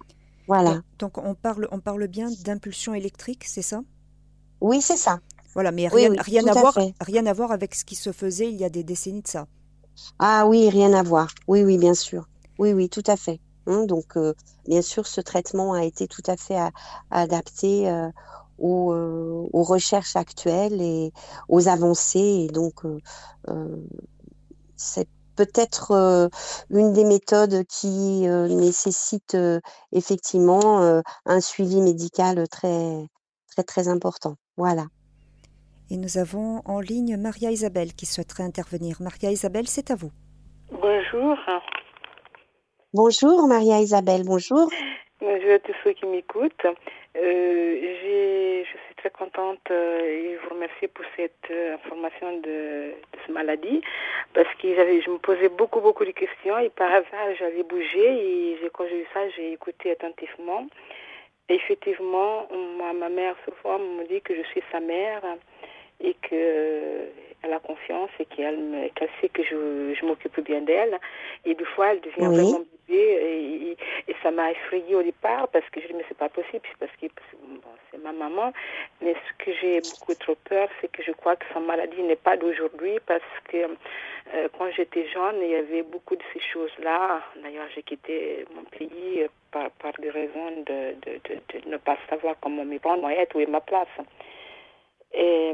[0.54, 0.82] Voilà.
[1.00, 3.84] Donc, on parle, on parle bien d'impulsion électrique, c'est ça?
[4.60, 5.22] Oui, c'est ça.
[5.54, 8.60] Voilà, mais rien, rien à, voir, rien à voir avec ce qui se faisait il
[8.60, 9.48] y a des décennies de ça.
[10.20, 11.30] Ah oui, rien à voir.
[11.48, 12.28] Oui, oui, bien sûr.
[12.60, 13.40] Oui, oui, tout à fait.
[13.66, 14.34] Hein, donc, euh,
[14.68, 16.60] bien sûr, ce traitement a été tout à fait
[17.12, 18.10] adapté euh,
[18.62, 21.14] euh, aux, recherches actuelles et
[21.48, 22.46] aux avancées.
[22.46, 22.82] Et donc,
[24.76, 25.08] c'est
[25.46, 26.30] peut-être
[26.70, 29.38] une des méthodes qui nécessite
[29.92, 33.08] effectivement un suivi médical très,
[33.52, 34.36] très, très important.
[34.58, 34.86] Voilà.
[35.90, 38.98] Et nous avons en ligne Maria Isabelle qui souhaiterait intervenir.
[39.02, 40.12] Maria Isabelle, c'est à vous.
[40.72, 41.38] Bonjour.
[42.94, 43.48] bonjour.
[43.48, 44.70] Maria Isabelle, bonjour.
[45.20, 46.66] Bonjour à tous ceux qui m'écoutent.
[46.66, 47.76] Euh,
[48.64, 53.34] je suis très contente euh, et vous remercie pour cette euh, information de, de cette
[53.34, 53.82] maladie
[54.34, 58.58] parce que je me posais beaucoup, beaucoup de questions et par hasard, j'avais bougé et
[58.74, 60.68] quand j'ai eu ça, j'ai écouté attentivement.
[61.50, 62.48] Effectivement,
[63.00, 65.22] ma mère, souvent, me dit que je suis sa mère
[66.00, 66.16] et
[67.42, 71.00] qu'elle a confiance et qu'elle, qu'elle sait que je, je m'occupe bien d'elle.
[71.46, 72.36] Et des fois, elle devient Oui.
[72.36, 73.76] vraiment bébé
[74.08, 76.62] et, et ça m'a effrayée au départ parce que je dis mais c'est pas possible,
[76.70, 78.54] c'est parce que bon, c'est ma maman.
[79.02, 82.16] Mais ce que j'ai beaucoup trop peur, c'est que je crois que sa maladie n'est
[82.16, 83.58] pas d'aujourd'hui parce que
[84.34, 87.22] euh, quand j'étais jeune, il y avait beaucoup de ces choses-là.
[87.42, 91.98] D'ailleurs, j'ai quitté mon pays par, par des raisons de, de, de, de ne pas
[92.10, 93.88] savoir comment me prendre, où est ma place.
[95.14, 95.54] Et,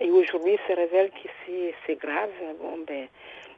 [0.00, 1.28] et aujourd'hui, se révèle que
[1.86, 2.30] c'est, grave.
[2.60, 3.08] Bon, ben,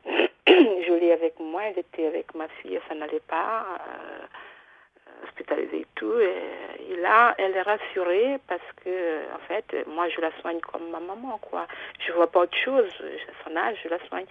[0.46, 5.86] je l'ai avec moi, elle était avec ma fille, ça n'allait pas, euh, hospitalisée et
[5.94, 6.18] tout.
[6.18, 11.00] Et, là, elle est rassurée parce que, en fait, moi, je la soigne comme ma
[11.00, 11.66] maman, quoi.
[11.98, 12.90] Je vois pas autre chose.
[13.00, 14.26] À son âge, je la soigne.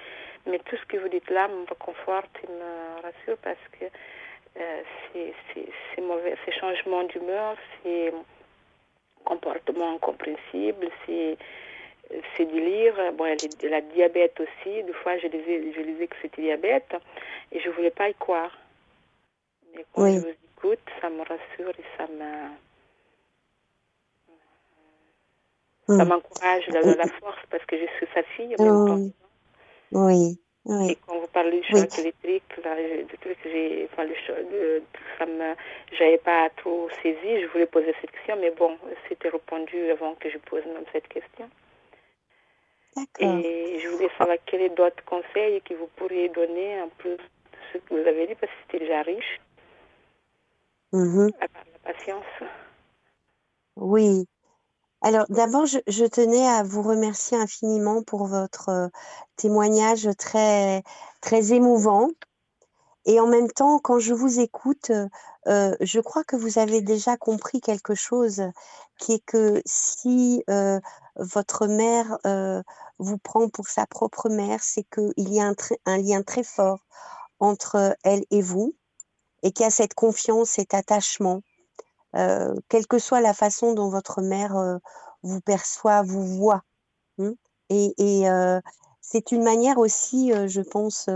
[0.46, 3.86] Mais tout ce que vous dites là me conforte et me rassure parce que
[4.60, 4.82] euh,
[5.14, 8.14] c'est mauvais, ces changements d'humeur, c'est
[9.24, 11.38] comportement incompréhensible, c'est
[12.38, 12.96] c'est du lire.
[13.14, 14.84] Bon, elle, est, elle a diabète aussi.
[14.84, 16.96] Des fois, je disais, je disais que c'était diabète
[17.52, 18.58] et je voulais pas y croire.
[19.76, 20.16] Mais quand Oui.
[20.16, 22.50] je vous écoute, ça me rassure et ça me
[25.98, 26.10] ça Mm.
[26.10, 29.02] m'encourage, la, la force parce que je suis sa fille en même temps.
[29.92, 30.40] Oui,
[30.88, 31.82] Et oui, quand vous parlez du Oui.
[31.82, 34.84] choc électrique, là, des trucs, j'ai, enfin, le choc, le-
[35.20, 35.56] ça me,
[35.98, 37.42] j'avais pas trop saisi.
[37.42, 38.78] Je voulais poser cette question, mais bon,
[39.10, 41.50] c'était répondu avant que je pose même cette question.
[43.20, 47.20] Et je voulais savoir quels sont d'autres conseils que vous pourriez donner en plus de
[47.72, 49.42] ce que vous avez dit, parce que c'était déjà riche,
[50.92, 51.32] Mhm.
[51.40, 52.50] à part la patience.
[53.76, 54.28] Oui.
[55.02, 58.88] Alors d'abord, je, je tenais à vous remercier infiniment pour votre euh,
[59.36, 60.84] témoignage très,
[61.20, 62.10] très émouvant.
[63.06, 65.08] Et en même temps, quand je vous écoute, euh,
[65.48, 68.44] euh, je crois que vous avez déjà compris quelque chose,
[68.98, 70.80] qui est que si euh,
[71.18, 72.18] votre mère
[73.00, 75.52] vous prend pour sa propre mère, c'est qu'il y a
[75.86, 76.80] un, lien très fort
[77.40, 78.74] entre elle et vous,
[79.42, 81.42] et qu'il y a cette confiance, cet attachement,
[82.14, 84.80] quelle que soit la façon dont votre mère
[85.24, 86.62] vous perçoit, vous voit.
[87.20, 87.34] hein.
[87.70, 88.26] Et,
[89.02, 91.10] c'est une manière aussi, je pense,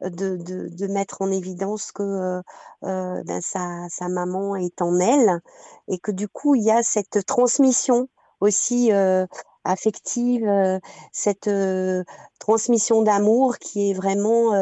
[0.00, 2.42] de, de, de mettre en évidence que euh,
[2.84, 5.40] euh, ben, sa, sa maman est en elle
[5.88, 8.08] et que du coup, il y a cette transmission
[8.40, 9.26] aussi euh,
[9.64, 10.78] affective, euh,
[11.12, 12.04] cette euh,
[12.38, 14.52] transmission d'amour qui est vraiment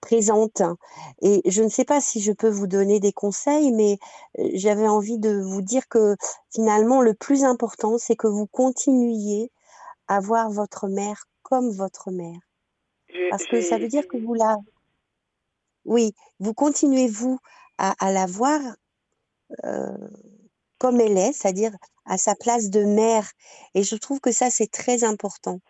[0.00, 0.62] présente.
[1.20, 3.98] Et je ne sais pas si je peux vous donner des conseils, mais
[4.54, 6.16] j'avais envie de vous dire que
[6.50, 9.52] finalement, le plus important, c'est que vous continuiez
[10.08, 12.51] à voir votre mère comme votre mère.
[13.12, 14.56] Je- Parce que ça veut dire que vous la...
[15.84, 17.38] Oui, vous continuez, vous,
[17.78, 18.60] à, à la voir
[19.64, 20.08] euh,
[20.78, 21.72] comme elle est, c'est-à-dire
[22.06, 23.30] à sa place de mère.
[23.74, 25.60] Et je trouve que ça, c'est très important.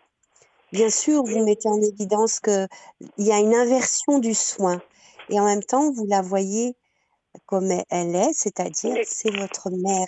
[0.71, 2.67] Bien sûr, vous mettez en évidence qu'il
[3.17, 4.81] y a une inversion du soin.
[5.29, 6.75] Et en même temps, vous la voyez
[7.45, 10.07] comme elle est, c'est-à-dire c'est votre mère.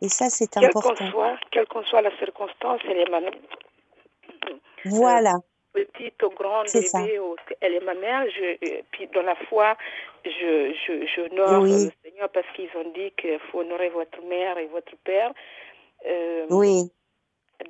[0.00, 1.10] Et ça, c'est Quelle qu'en important.
[1.10, 3.32] soit, quelle qu'en soit la circonstance, elle est ma mère.
[4.86, 5.34] Voilà,
[5.74, 7.00] petite ou grande C'est ça.
[7.00, 8.26] bébé, ou- elle est ma mère.
[8.30, 9.76] Je, euh, puis dans la foi,
[10.26, 11.70] je, je, j'honore Oui.
[11.70, 15.32] le Seigneur parce qu'ils ont dit qu'il faut honorer votre mère et votre père.
[16.06, 16.90] Euh, oui,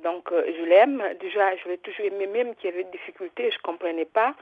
[0.03, 1.03] Donc, euh, je l'aime.
[1.21, 4.35] Déjà, je l'ai toujours aimé, même qu'il y avait des difficultés, je ne comprenais pas.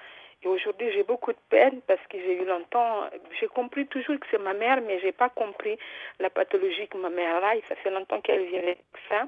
[0.44, 4.28] Et aujourd'hui, j'ai beaucoup de peine parce que j'ai eu longtemps, j'ai compris toujours que
[4.32, 5.78] c'est ma mère, mais je n'ai pas compris
[6.20, 7.56] la pathologie que ma mère a.
[7.56, 9.28] Et ça fait longtemps qu'elle vit avec ça.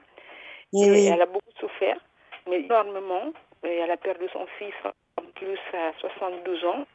[0.73, 1.99] et Et oui, elle a beaucoup souffert,
[2.47, 3.33] mais énormément.
[3.65, 4.73] Et elle a perdu son fils
[5.17, 6.85] en plus à 72 ans.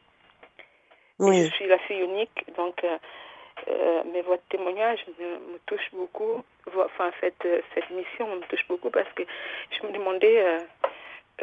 [1.19, 2.97] Et je suis la fille unique, donc, euh,
[3.67, 6.43] euh, mais votre témoignage me, me touche beaucoup.
[6.67, 9.23] Enfin, cette, euh, cette mission me touche beaucoup parce que
[9.69, 10.59] je me demandais euh,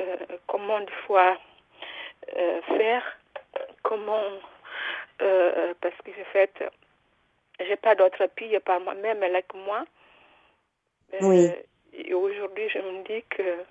[0.01, 0.17] euh,
[0.47, 1.39] comment des fois
[2.77, 3.19] faire,
[3.83, 4.23] comment,
[5.19, 6.53] parce que j'ai fait,
[7.61, 9.85] j'ai pas d'autre à part moi-même, elle est que moi.
[11.23, 11.51] Oui.
[11.95, 13.65] Et aujourd'hui, je me dis que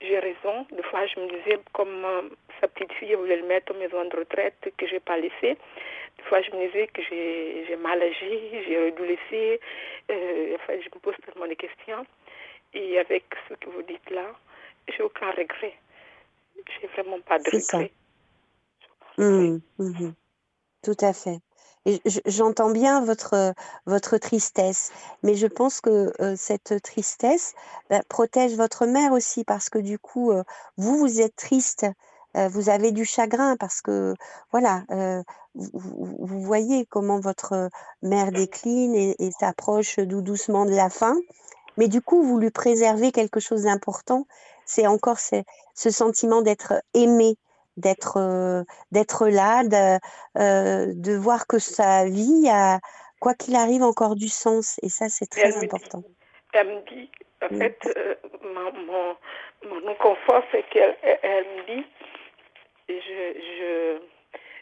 [0.00, 0.66] j'ai raison.
[0.72, 2.22] Des fois, je me disais, comme euh,
[2.60, 5.56] sa petite fille voulait le mettre en maison de retraite, que je n'ai pas laissé.
[6.18, 9.60] Des fois, je me disais que j'ai mal agi, j'ai dû laisser.
[10.10, 12.06] Euh, enfin, je me pose tellement de questions.
[12.74, 14.26] Et avec ce que vous dites là,
[14.88, 15.74] j'ai aucun regret.
[16.80, 17.78] J'ai vraiment pas de ça.
[17.78, 17.92] regret.
[19.18, 20.12] J'ai Mmh, mmh
[20.82, 21.40] Tout à fait.
[22.26, 23.54] J'entends bien votre,
[23.86, 27.54] votre tristesse, mais je pense que cette tristesse
[27.88, 30.32] bah, protège votre mère aussi parce que du coup,
[30.76, 31.86] vous, vous êtes triste,
[32.34, 34.14] vous avez du chagrin parce que,
[34.52, 34.84] voilà,
[35.54, 37.70] vous, voyez comment votre
[38.02, 41.16] mère décline et, et s'approche doucement de la fin.
[41.76, 44.26] Mais du coup, vous lui préservez quelque chose d'important,
[44.66, 47.36] c'est encore ce sentiment d'être aimé,
[47.76, 48.62] d'être euh,
[48.92, 49.98] d'être là, de,
[50.40, 52.78] euh, de, voir que sa vie a,
[53.20, 54.78] quoi qu'il arrive, encore du sens.
[54.82, 56.02] Et ça, c'est très important.
[56.52, 57.10] elle me dit,
[57.42, 59.16] en fait, euh, mon,
[59.82, 61.86] mon, confort, c'est qu'elle elle me dit,
[62.88, 62.94] je,
[63.38, 64.19] je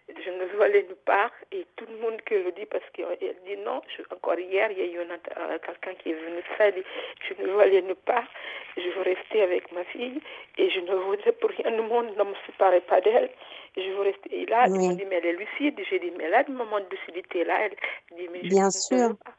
[0.09, 3.19] je ne veux aller nulle part et tout le monde qui le dit parce qu'elle
[3.19, 3.83] dit non.
[4.11, 6.85] encore hier, il y a eu euh, quelqu'un qui est venu faire, dit
[7.29, 8.29] je ne veux aller nulle part,
[8.77, 10.21] je veux rester avec ma fille
[10.57, 13.31] et je ne voudrais pour rien au monde ne me séparer pas d'elle.
[13.77, 14.43] Je veux rester.
[14.43, 14.87] Et là, oui.
[14.91, 15.79] elle dit mais elle est lucide.
[15.89, 17.77] J'ai dit mais là, du moment de lucidité là, elle
[18.17, 19.33] dit mais je Bien sûr elle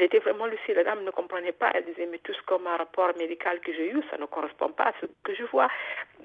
[0.00, 0.76] était vraiment lucide.
[0.76, 1.70] La dame ne comprenait pas.
[1.74, 4.70] Elle disait, mais tout ce comme un rapport médical que j'ai eu, ça ne correspond
[4.70, 5.68] pas à ce que je vois.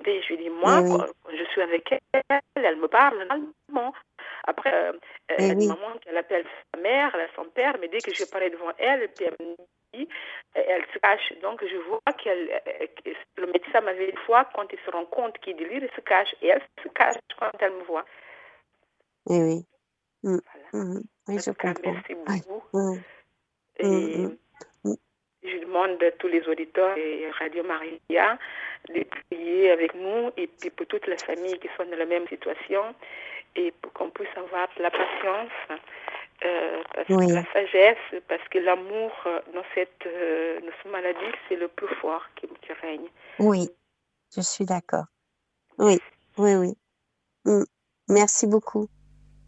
[0.05, 3.93] Et je lui dis, moi, quand je suis avec elle, elle me parle normalement.
[4.45, 4.93] Après, euh,
[5.27, 8.71] elle dit, maman, qu'elle appelle sa mère, son père, mais dès que je parais devant
[8.77, 9.55] elle, puis elle me
[9.93, 10.07] dit,
[10.53, 11.33] elle se cache.
[11.41, 12.87] Donc, je vois qu'elle, euh,
[13.37, 16.01] le médecin m'avait dit une fois, quand il se rend compte qu'il délire, il se
[16.01, 16.33] cache.
[16.41, 18.05] Et elle se cache quand elle me voit.
[19.29, 19.65] Et oui.
[20.23, 20.37] Mm.
[20.71, 20.85] Voilà.
[20.85, 21.01] Mm.
[21.27, 21.73] Oui, je comprends.
[21.83, 22.97] Merci beaucoup.
[23.79, 24.37] Et mm,
[24.83, 24.95] mm.
[25.43, 28.37] je demande à tous les auditeurs et Radio Maria
[28.89, 32.27] de prier avec nous et puis pour toute la famille qui sont dans la même
[32.27, 32.95] situation
[33.55, 35.81] et pour qu'on puisse avoir la patience,
[36.45, 39.11] euh, parce que la sagesse, parce que l'amour
[39.53, 43.07] dans cette, euh, dans cette maladie, c'est le plus fort qui, qui, règne.
[43.39, 43.69] Oui,
[44.35, 45.05] je suis d'accord.
[45.77, 45.99] Oui,
[46.37, 46.73] oui, oui.
[47.45, 47.63] Mm.
[48.09, 48.87] Merci beaucoup.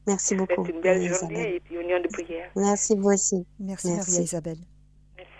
[0.07, 0.65] Merci beaucoup.
[0.65, 2.49] une belle journée et puis union de prière.
[2.55, 3.45] Merci vous aussi.
[3.59, 4.11] Merci, Merci.
[4.11, 4.57] Maria Isabelle.
[5.15, 5.31] Merci.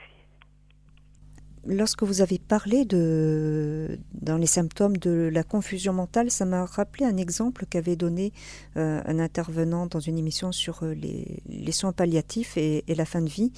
[1.66, 7.05] Lorsque vous avez parlé de, dans les symptômes de la confusion mentale, ça m'a rappelé
[7.05, 8.34] un exemple qu'avait donné
[8.78, 13.05] euh, un intervenant dans une émission sur euh, les, les soins palliatifs et, et, la
[13.05, 13.51] fin de vie.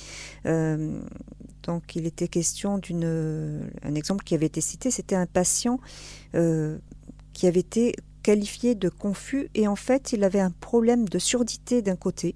[0.45, 0.99] Euh,
[1.63, 3.69] donc, il était question d'une.
[3.83, 5.79] Un exemple qui avait été cité, c'était un patient
[6.35, 6.77] euh,
[7.33, 11.81] qui avait été qualifié de confus et en fait il avait un problème de surdité
[11.81, 12.35] d'un côté.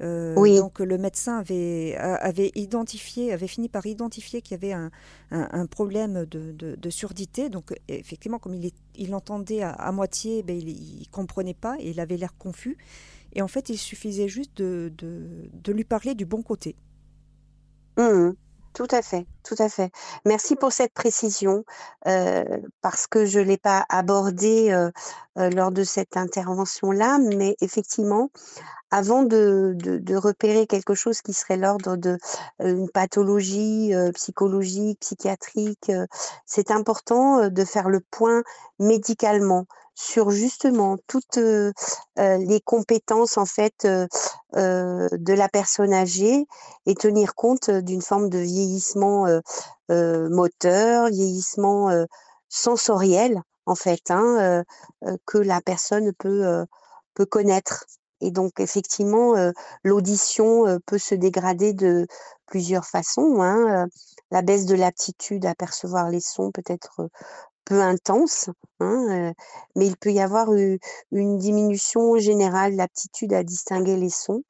[0.00, 0.56] Euh, oui.
[0.56, 4.90] Donc le médecin avait, avait identifié, avait fini par identifier qu'il y avait un,
[5.30, 7.48] un, problème de, de, surdité.
[7.48, 12.00] Donc effectivement, comme il, il entendait à, moitié, ben, il ne comprenait pas et il
[12.00, 12.76] avait l'air confus.
[13.34, 16.76] Et en fait, il suffisait juste de, de lui parler du bon côté.
[17.96, 18.30] Mmh.
[18.74, 19.92] Tout à fait, tout à fait.
[20.24, 21.64] Merci pour cette précision
[22.08, 22.44] euh,
[22.82, 24.90] parce que je ne l'ai pas abordé euh,
[25.38, 28.30] euh, lors de cette intervention-là, mais effectivement,
[28.90, 32.18] avant de, de, repérer quelque chose qui serait l'ordre de
[32.60, 35.90] une pathologie psychologique, psychiatrique,
[36.46, 38.44] c'est important de faire le point
[38.78, 41.38] médicalement sur justement toutes
[42.16, 43.86] les compétences en fait
[44.54, 46.46] de la personne âgée
[46.86, 49.26] et tenir compte d'une forme de vieillissement
[49.88, 51.90] moteur, vieillissement
[52.48, 54.62] sensoriel en fait hein,
[55.26, 56.64] que la personne peut
[57.14, 57.84] peut connaître.
[58.20, 59.34] Et donc effectivement,
[59.82, 62.06] l'audition peut se dégrader de
[62.46, 63.42] plusieurs façons.
[63.42, 63.86] Hein.
[64.30, 67.08] La baisse de l'aptitude à percevoir les sons peut être
[67.64, 68.50] peu intense,
[68.80, 69.32] hein,
[69.76, 74.42] mais il peut y avoir une diminution générale de l'aptitude à distinguer les sons.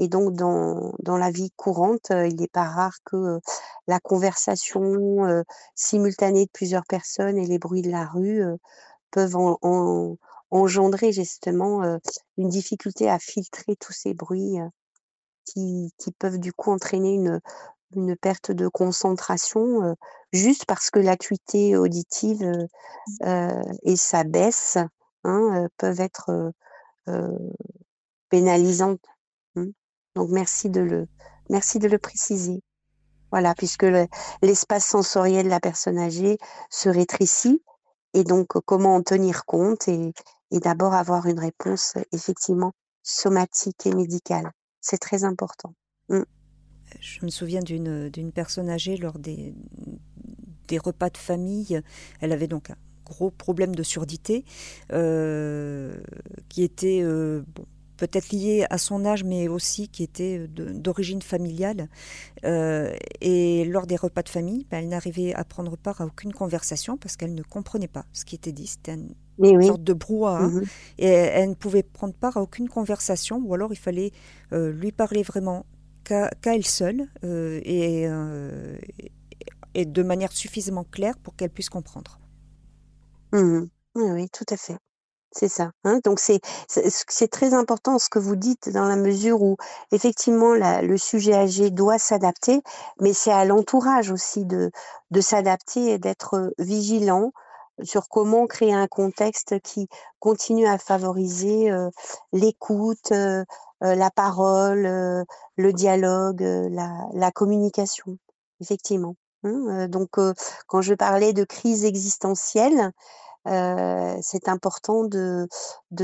[0.00, 3.40] Et donc, dans, dans la vie courante, il n'est pas rare que
[3.88, 5.44] la conversation
[5.74, 8.42] simultanée de plusieurs personnes et les bruits de la rue
[9.10, 10.16] peuvent en,
[10.50, 11.98] engendrer justement
[12.36, 14.58] une difficulté à filtrer tous ces bruits
[15.44, 17.40] qui, peuvent du coup entraîner une,
[17.94, 19.94] une perte de concentration
[20.32, 22.50] juste parce que l'acuité auditive
[23.22, 24.78] et sa baisse
[25.24, 26.52] hein, peuvent être
[28.28, 29.04] pénalisantes.
[29.56, 29.66] Hein.
[30.14, 31.06] Donc merci de le
[31.48, 32.62] merci de le préciser.
[33.30, 33.86] Voilà, puisque
[34.42, 36.38] l'espace sensoriel de la personne âgée
[36.70, 37.62] se rétrécit
[38.14, 40.14] et donc comment en tenir compte et,
[40.50, 42.72] et d'abord avoir une réponse effectivement
[43.02, 44.50] somatique et médicale.
[44.80, 45.74] C'est très important.
[46.08, 46.22] Mmh
[47.00, 49.54] je me souviens d'une personne âgée lors des,
[50.68, 51.80] des repas de famille.
[52.20, 54.44] Elle avait donc un gros problème de surdité
[54.92, 55.98] euh,
[56.48, 57.42] qui était euh,
[57.96, 61.88] peut-être lié à son âge, mais aussi qui était d'origine familiale.
[62.44, 66.96] et lors des repas de famille, ben, elle n'arrivait à prendre part à aucune conversation
[66.96, 68.68] parce qu'elle ne comprenait pas ce qui était dit.
[68.68, 68.98] C'était
[69.38, 70.46] une sorte de brouhaha.
[70.46, 70.64] Mhm.
[70.98, 74.12] Et elle ne pouvait prendre part à aucune conversation, ou alors il fallait
[74.52, 75.66] lui parler vraiment
[76.08, 78.06] qu'à elle seule et,
[79.74, 82.18] et de manière suffisamment claire pour qu'elle puisse comprendre.
[83.32, 84.76] Mmh oui, tout à fait.
[85.32, 86.00] C'est ça, hein.
[86.04, 89.56] Donc c'est c'est très important ce que vous dites dans la mesure où
[89.92, 92.62] effectivement le sujet âgé doit s'adapter,
[93.00, 94.70] mais c'est à l'entourage aussi de
[95.10, 97.32] de s'adapter et d'être, vigilant
[97.82, 101.70] sur comment créer un contexte qui continue à favoriser,
[102.32, 103.12] l'écoute,
[103.80, 105.24] la parole,
[105.56, 108.18] le dialogue, la communication,
[108.60, 109.16] effectivement.
[109.44, 110.16] Hein, donc,
[110.66, 112.92] quand je parlais de crise existentielle,
[113.46, 115.48] c'est important de,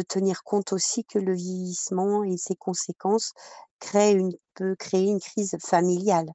[0.09, 3.33] tenir compte aussi que le vieillissement et ses conséquences
[3.81, 6.31] créent une, peut créer une crise familiale.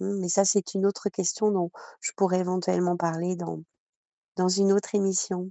[0.00, 1.70] Mmh, mais ça, c'est une autre question dont
[2.00, 3.60] je pourrais éventuellement parler dans,
[4.40, 5.50] dans une autre émission.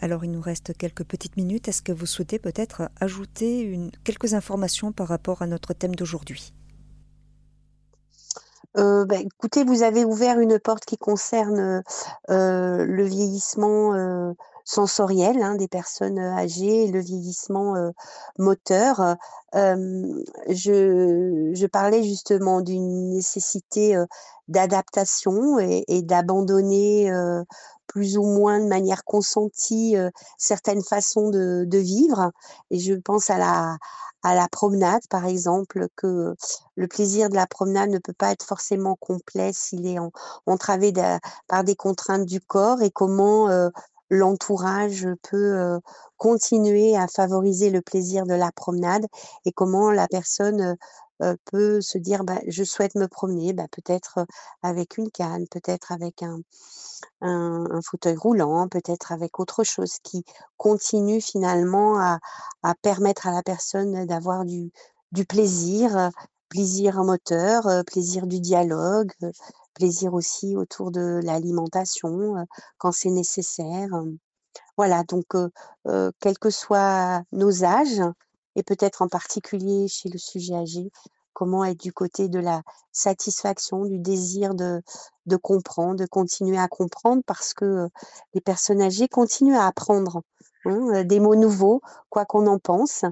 [0.00, 1.68] Alors, il nous reste quelques petites minutes.
[1.68, 6.52] Est-ce que vous souhaitez peut-être ajouter une, quelques informations par rapport à notre thème d'aujourd'hui?
[8.78, 11.84] Euh, bah, écoutez, vous avez ouvert une porte qui concerne
[12.30, 17.74] euh, le vieillissement euh, sensoriel hein, des personnes âgées, le vieillissement
[18.38, 19.16] moteur.
[19.54, 23.96] Je, je, parlais justement d'une nécessité
[24.48, 27.12] d'adaptation et, et d'abandonner
[27.86, 29.96] plus ou moins de manière consentie
[30.38, 32.30] certaines façons de, de, vivre.
[32.70, 33.76] Et je pense à la,
[34.22, 36.34] à la promenade, par exemple, que
[36.76, 39.98] le plaisir de la promenade ne peut pas être forcément complet s'il est
[40.46, 40.92] entravé
[41.48, 43.68] par des contraintes du corps et comment euh,
[44.12, 45.80] l'entourage peut
[46.18, 49.06] continuer à favoriser le plaisir de la promenade
[49.44, 50.76] et comment la personne
[51.44, 54.26] peut se dire bah, je souhaite me promener, bah, peut-être
[54.62, 56.38] avec une canne, peut-être avec un,
[57.84, 60.24] fauteuil roulant, peut-être avec autre chose qui
[60.56, 62.18] continue finalement à,
[62.82, 64.70] permettre à la personne d'avoir du
[65.26, 66.10] plaisir,
[66.52, 69.10] plaisir moteur, plaisir du dialogue,
[69.72, 72.46] plaisir aussi autour de l'alimentation
[72.76, 73.88] quand c'est nécessaire.
[74.76, 75.24] Voilà, donc
[76.20, 78.02] quels que soient nos âges,
[78.54, 80.90] et peut-être en particulier chez le sujet âgé,
[81.32, 82.60] comment être du côté de la
[82.92, 84.82] satisfaction, du désir de,
[85.24, 87.88] de comprendre, de continuer à comprendre parce que
[88.34, 90.20] les personnes âgées continuent à apprendre
[90.66, 91.80] hein, des mots nouveaux,
[92.10, 93.06] quoi qu'on en pense,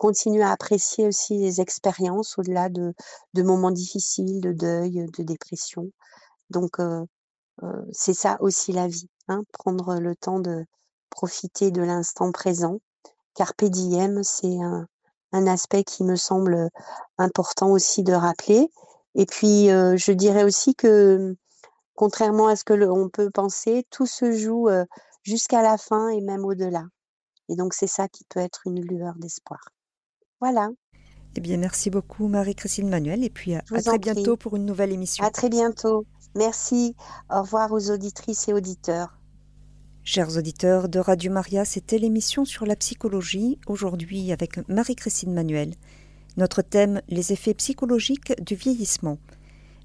[0.00, 2.94] continuent à apprécier aussi les expériences au-delà de,
[3.36, 5.90] moments difficiles, de deuil, de dépression.
[6.48, 6.78] Donc,
[7.92, 10.64] c'est ça aussi la vie, hein, prendre le temps de
[11.10, 12.78] profiter de l'instant présent.
[13.34, 14.86] Carpe diem, c'est un,
[15.32, 16.70] un aspect qui me semble
[17.18, 18.70] important aussi de rappeler.
[19.14, 21.36] Et puis, je dirais aussi que,
[21.94, 24.70] contrairement à ce que l'on peut penser, tout se joue
[25.24, 26.84] jusqu'à la fin et même au-delà.
[27.50, 29.60] Et donc, c'est ça qui peut être une lueur d'espoir.
[30.40, 30.70] Voilà.
[31.36, 33.22] Eh bien, merci beaucoup, Marie-Christine Manuel.
[33.22, 35.24] Et puis, à, à très bientôt pour une nouvelle émission.
[35.24, 36.06] À très bientôt.
[36.34, 36.96] Merci.
[37.30, 39.18] Au revoir aux auditrices et auditeurs.
[40.02, 45.74] Chers auditeurs de Radio Maria, c'était l'émission sur la psychologie, aujourd'hui avec Marie-Christine Manuel.
[46.36, 49.18] Notre thème, les effets psychologiques du vieillissement.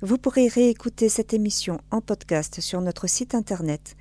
[0.02, 3.96] Vous pourrez réécouter cette émission en podcast sur notre site internet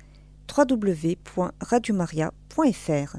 [0.55, 3.17] www.radiomaria.fr.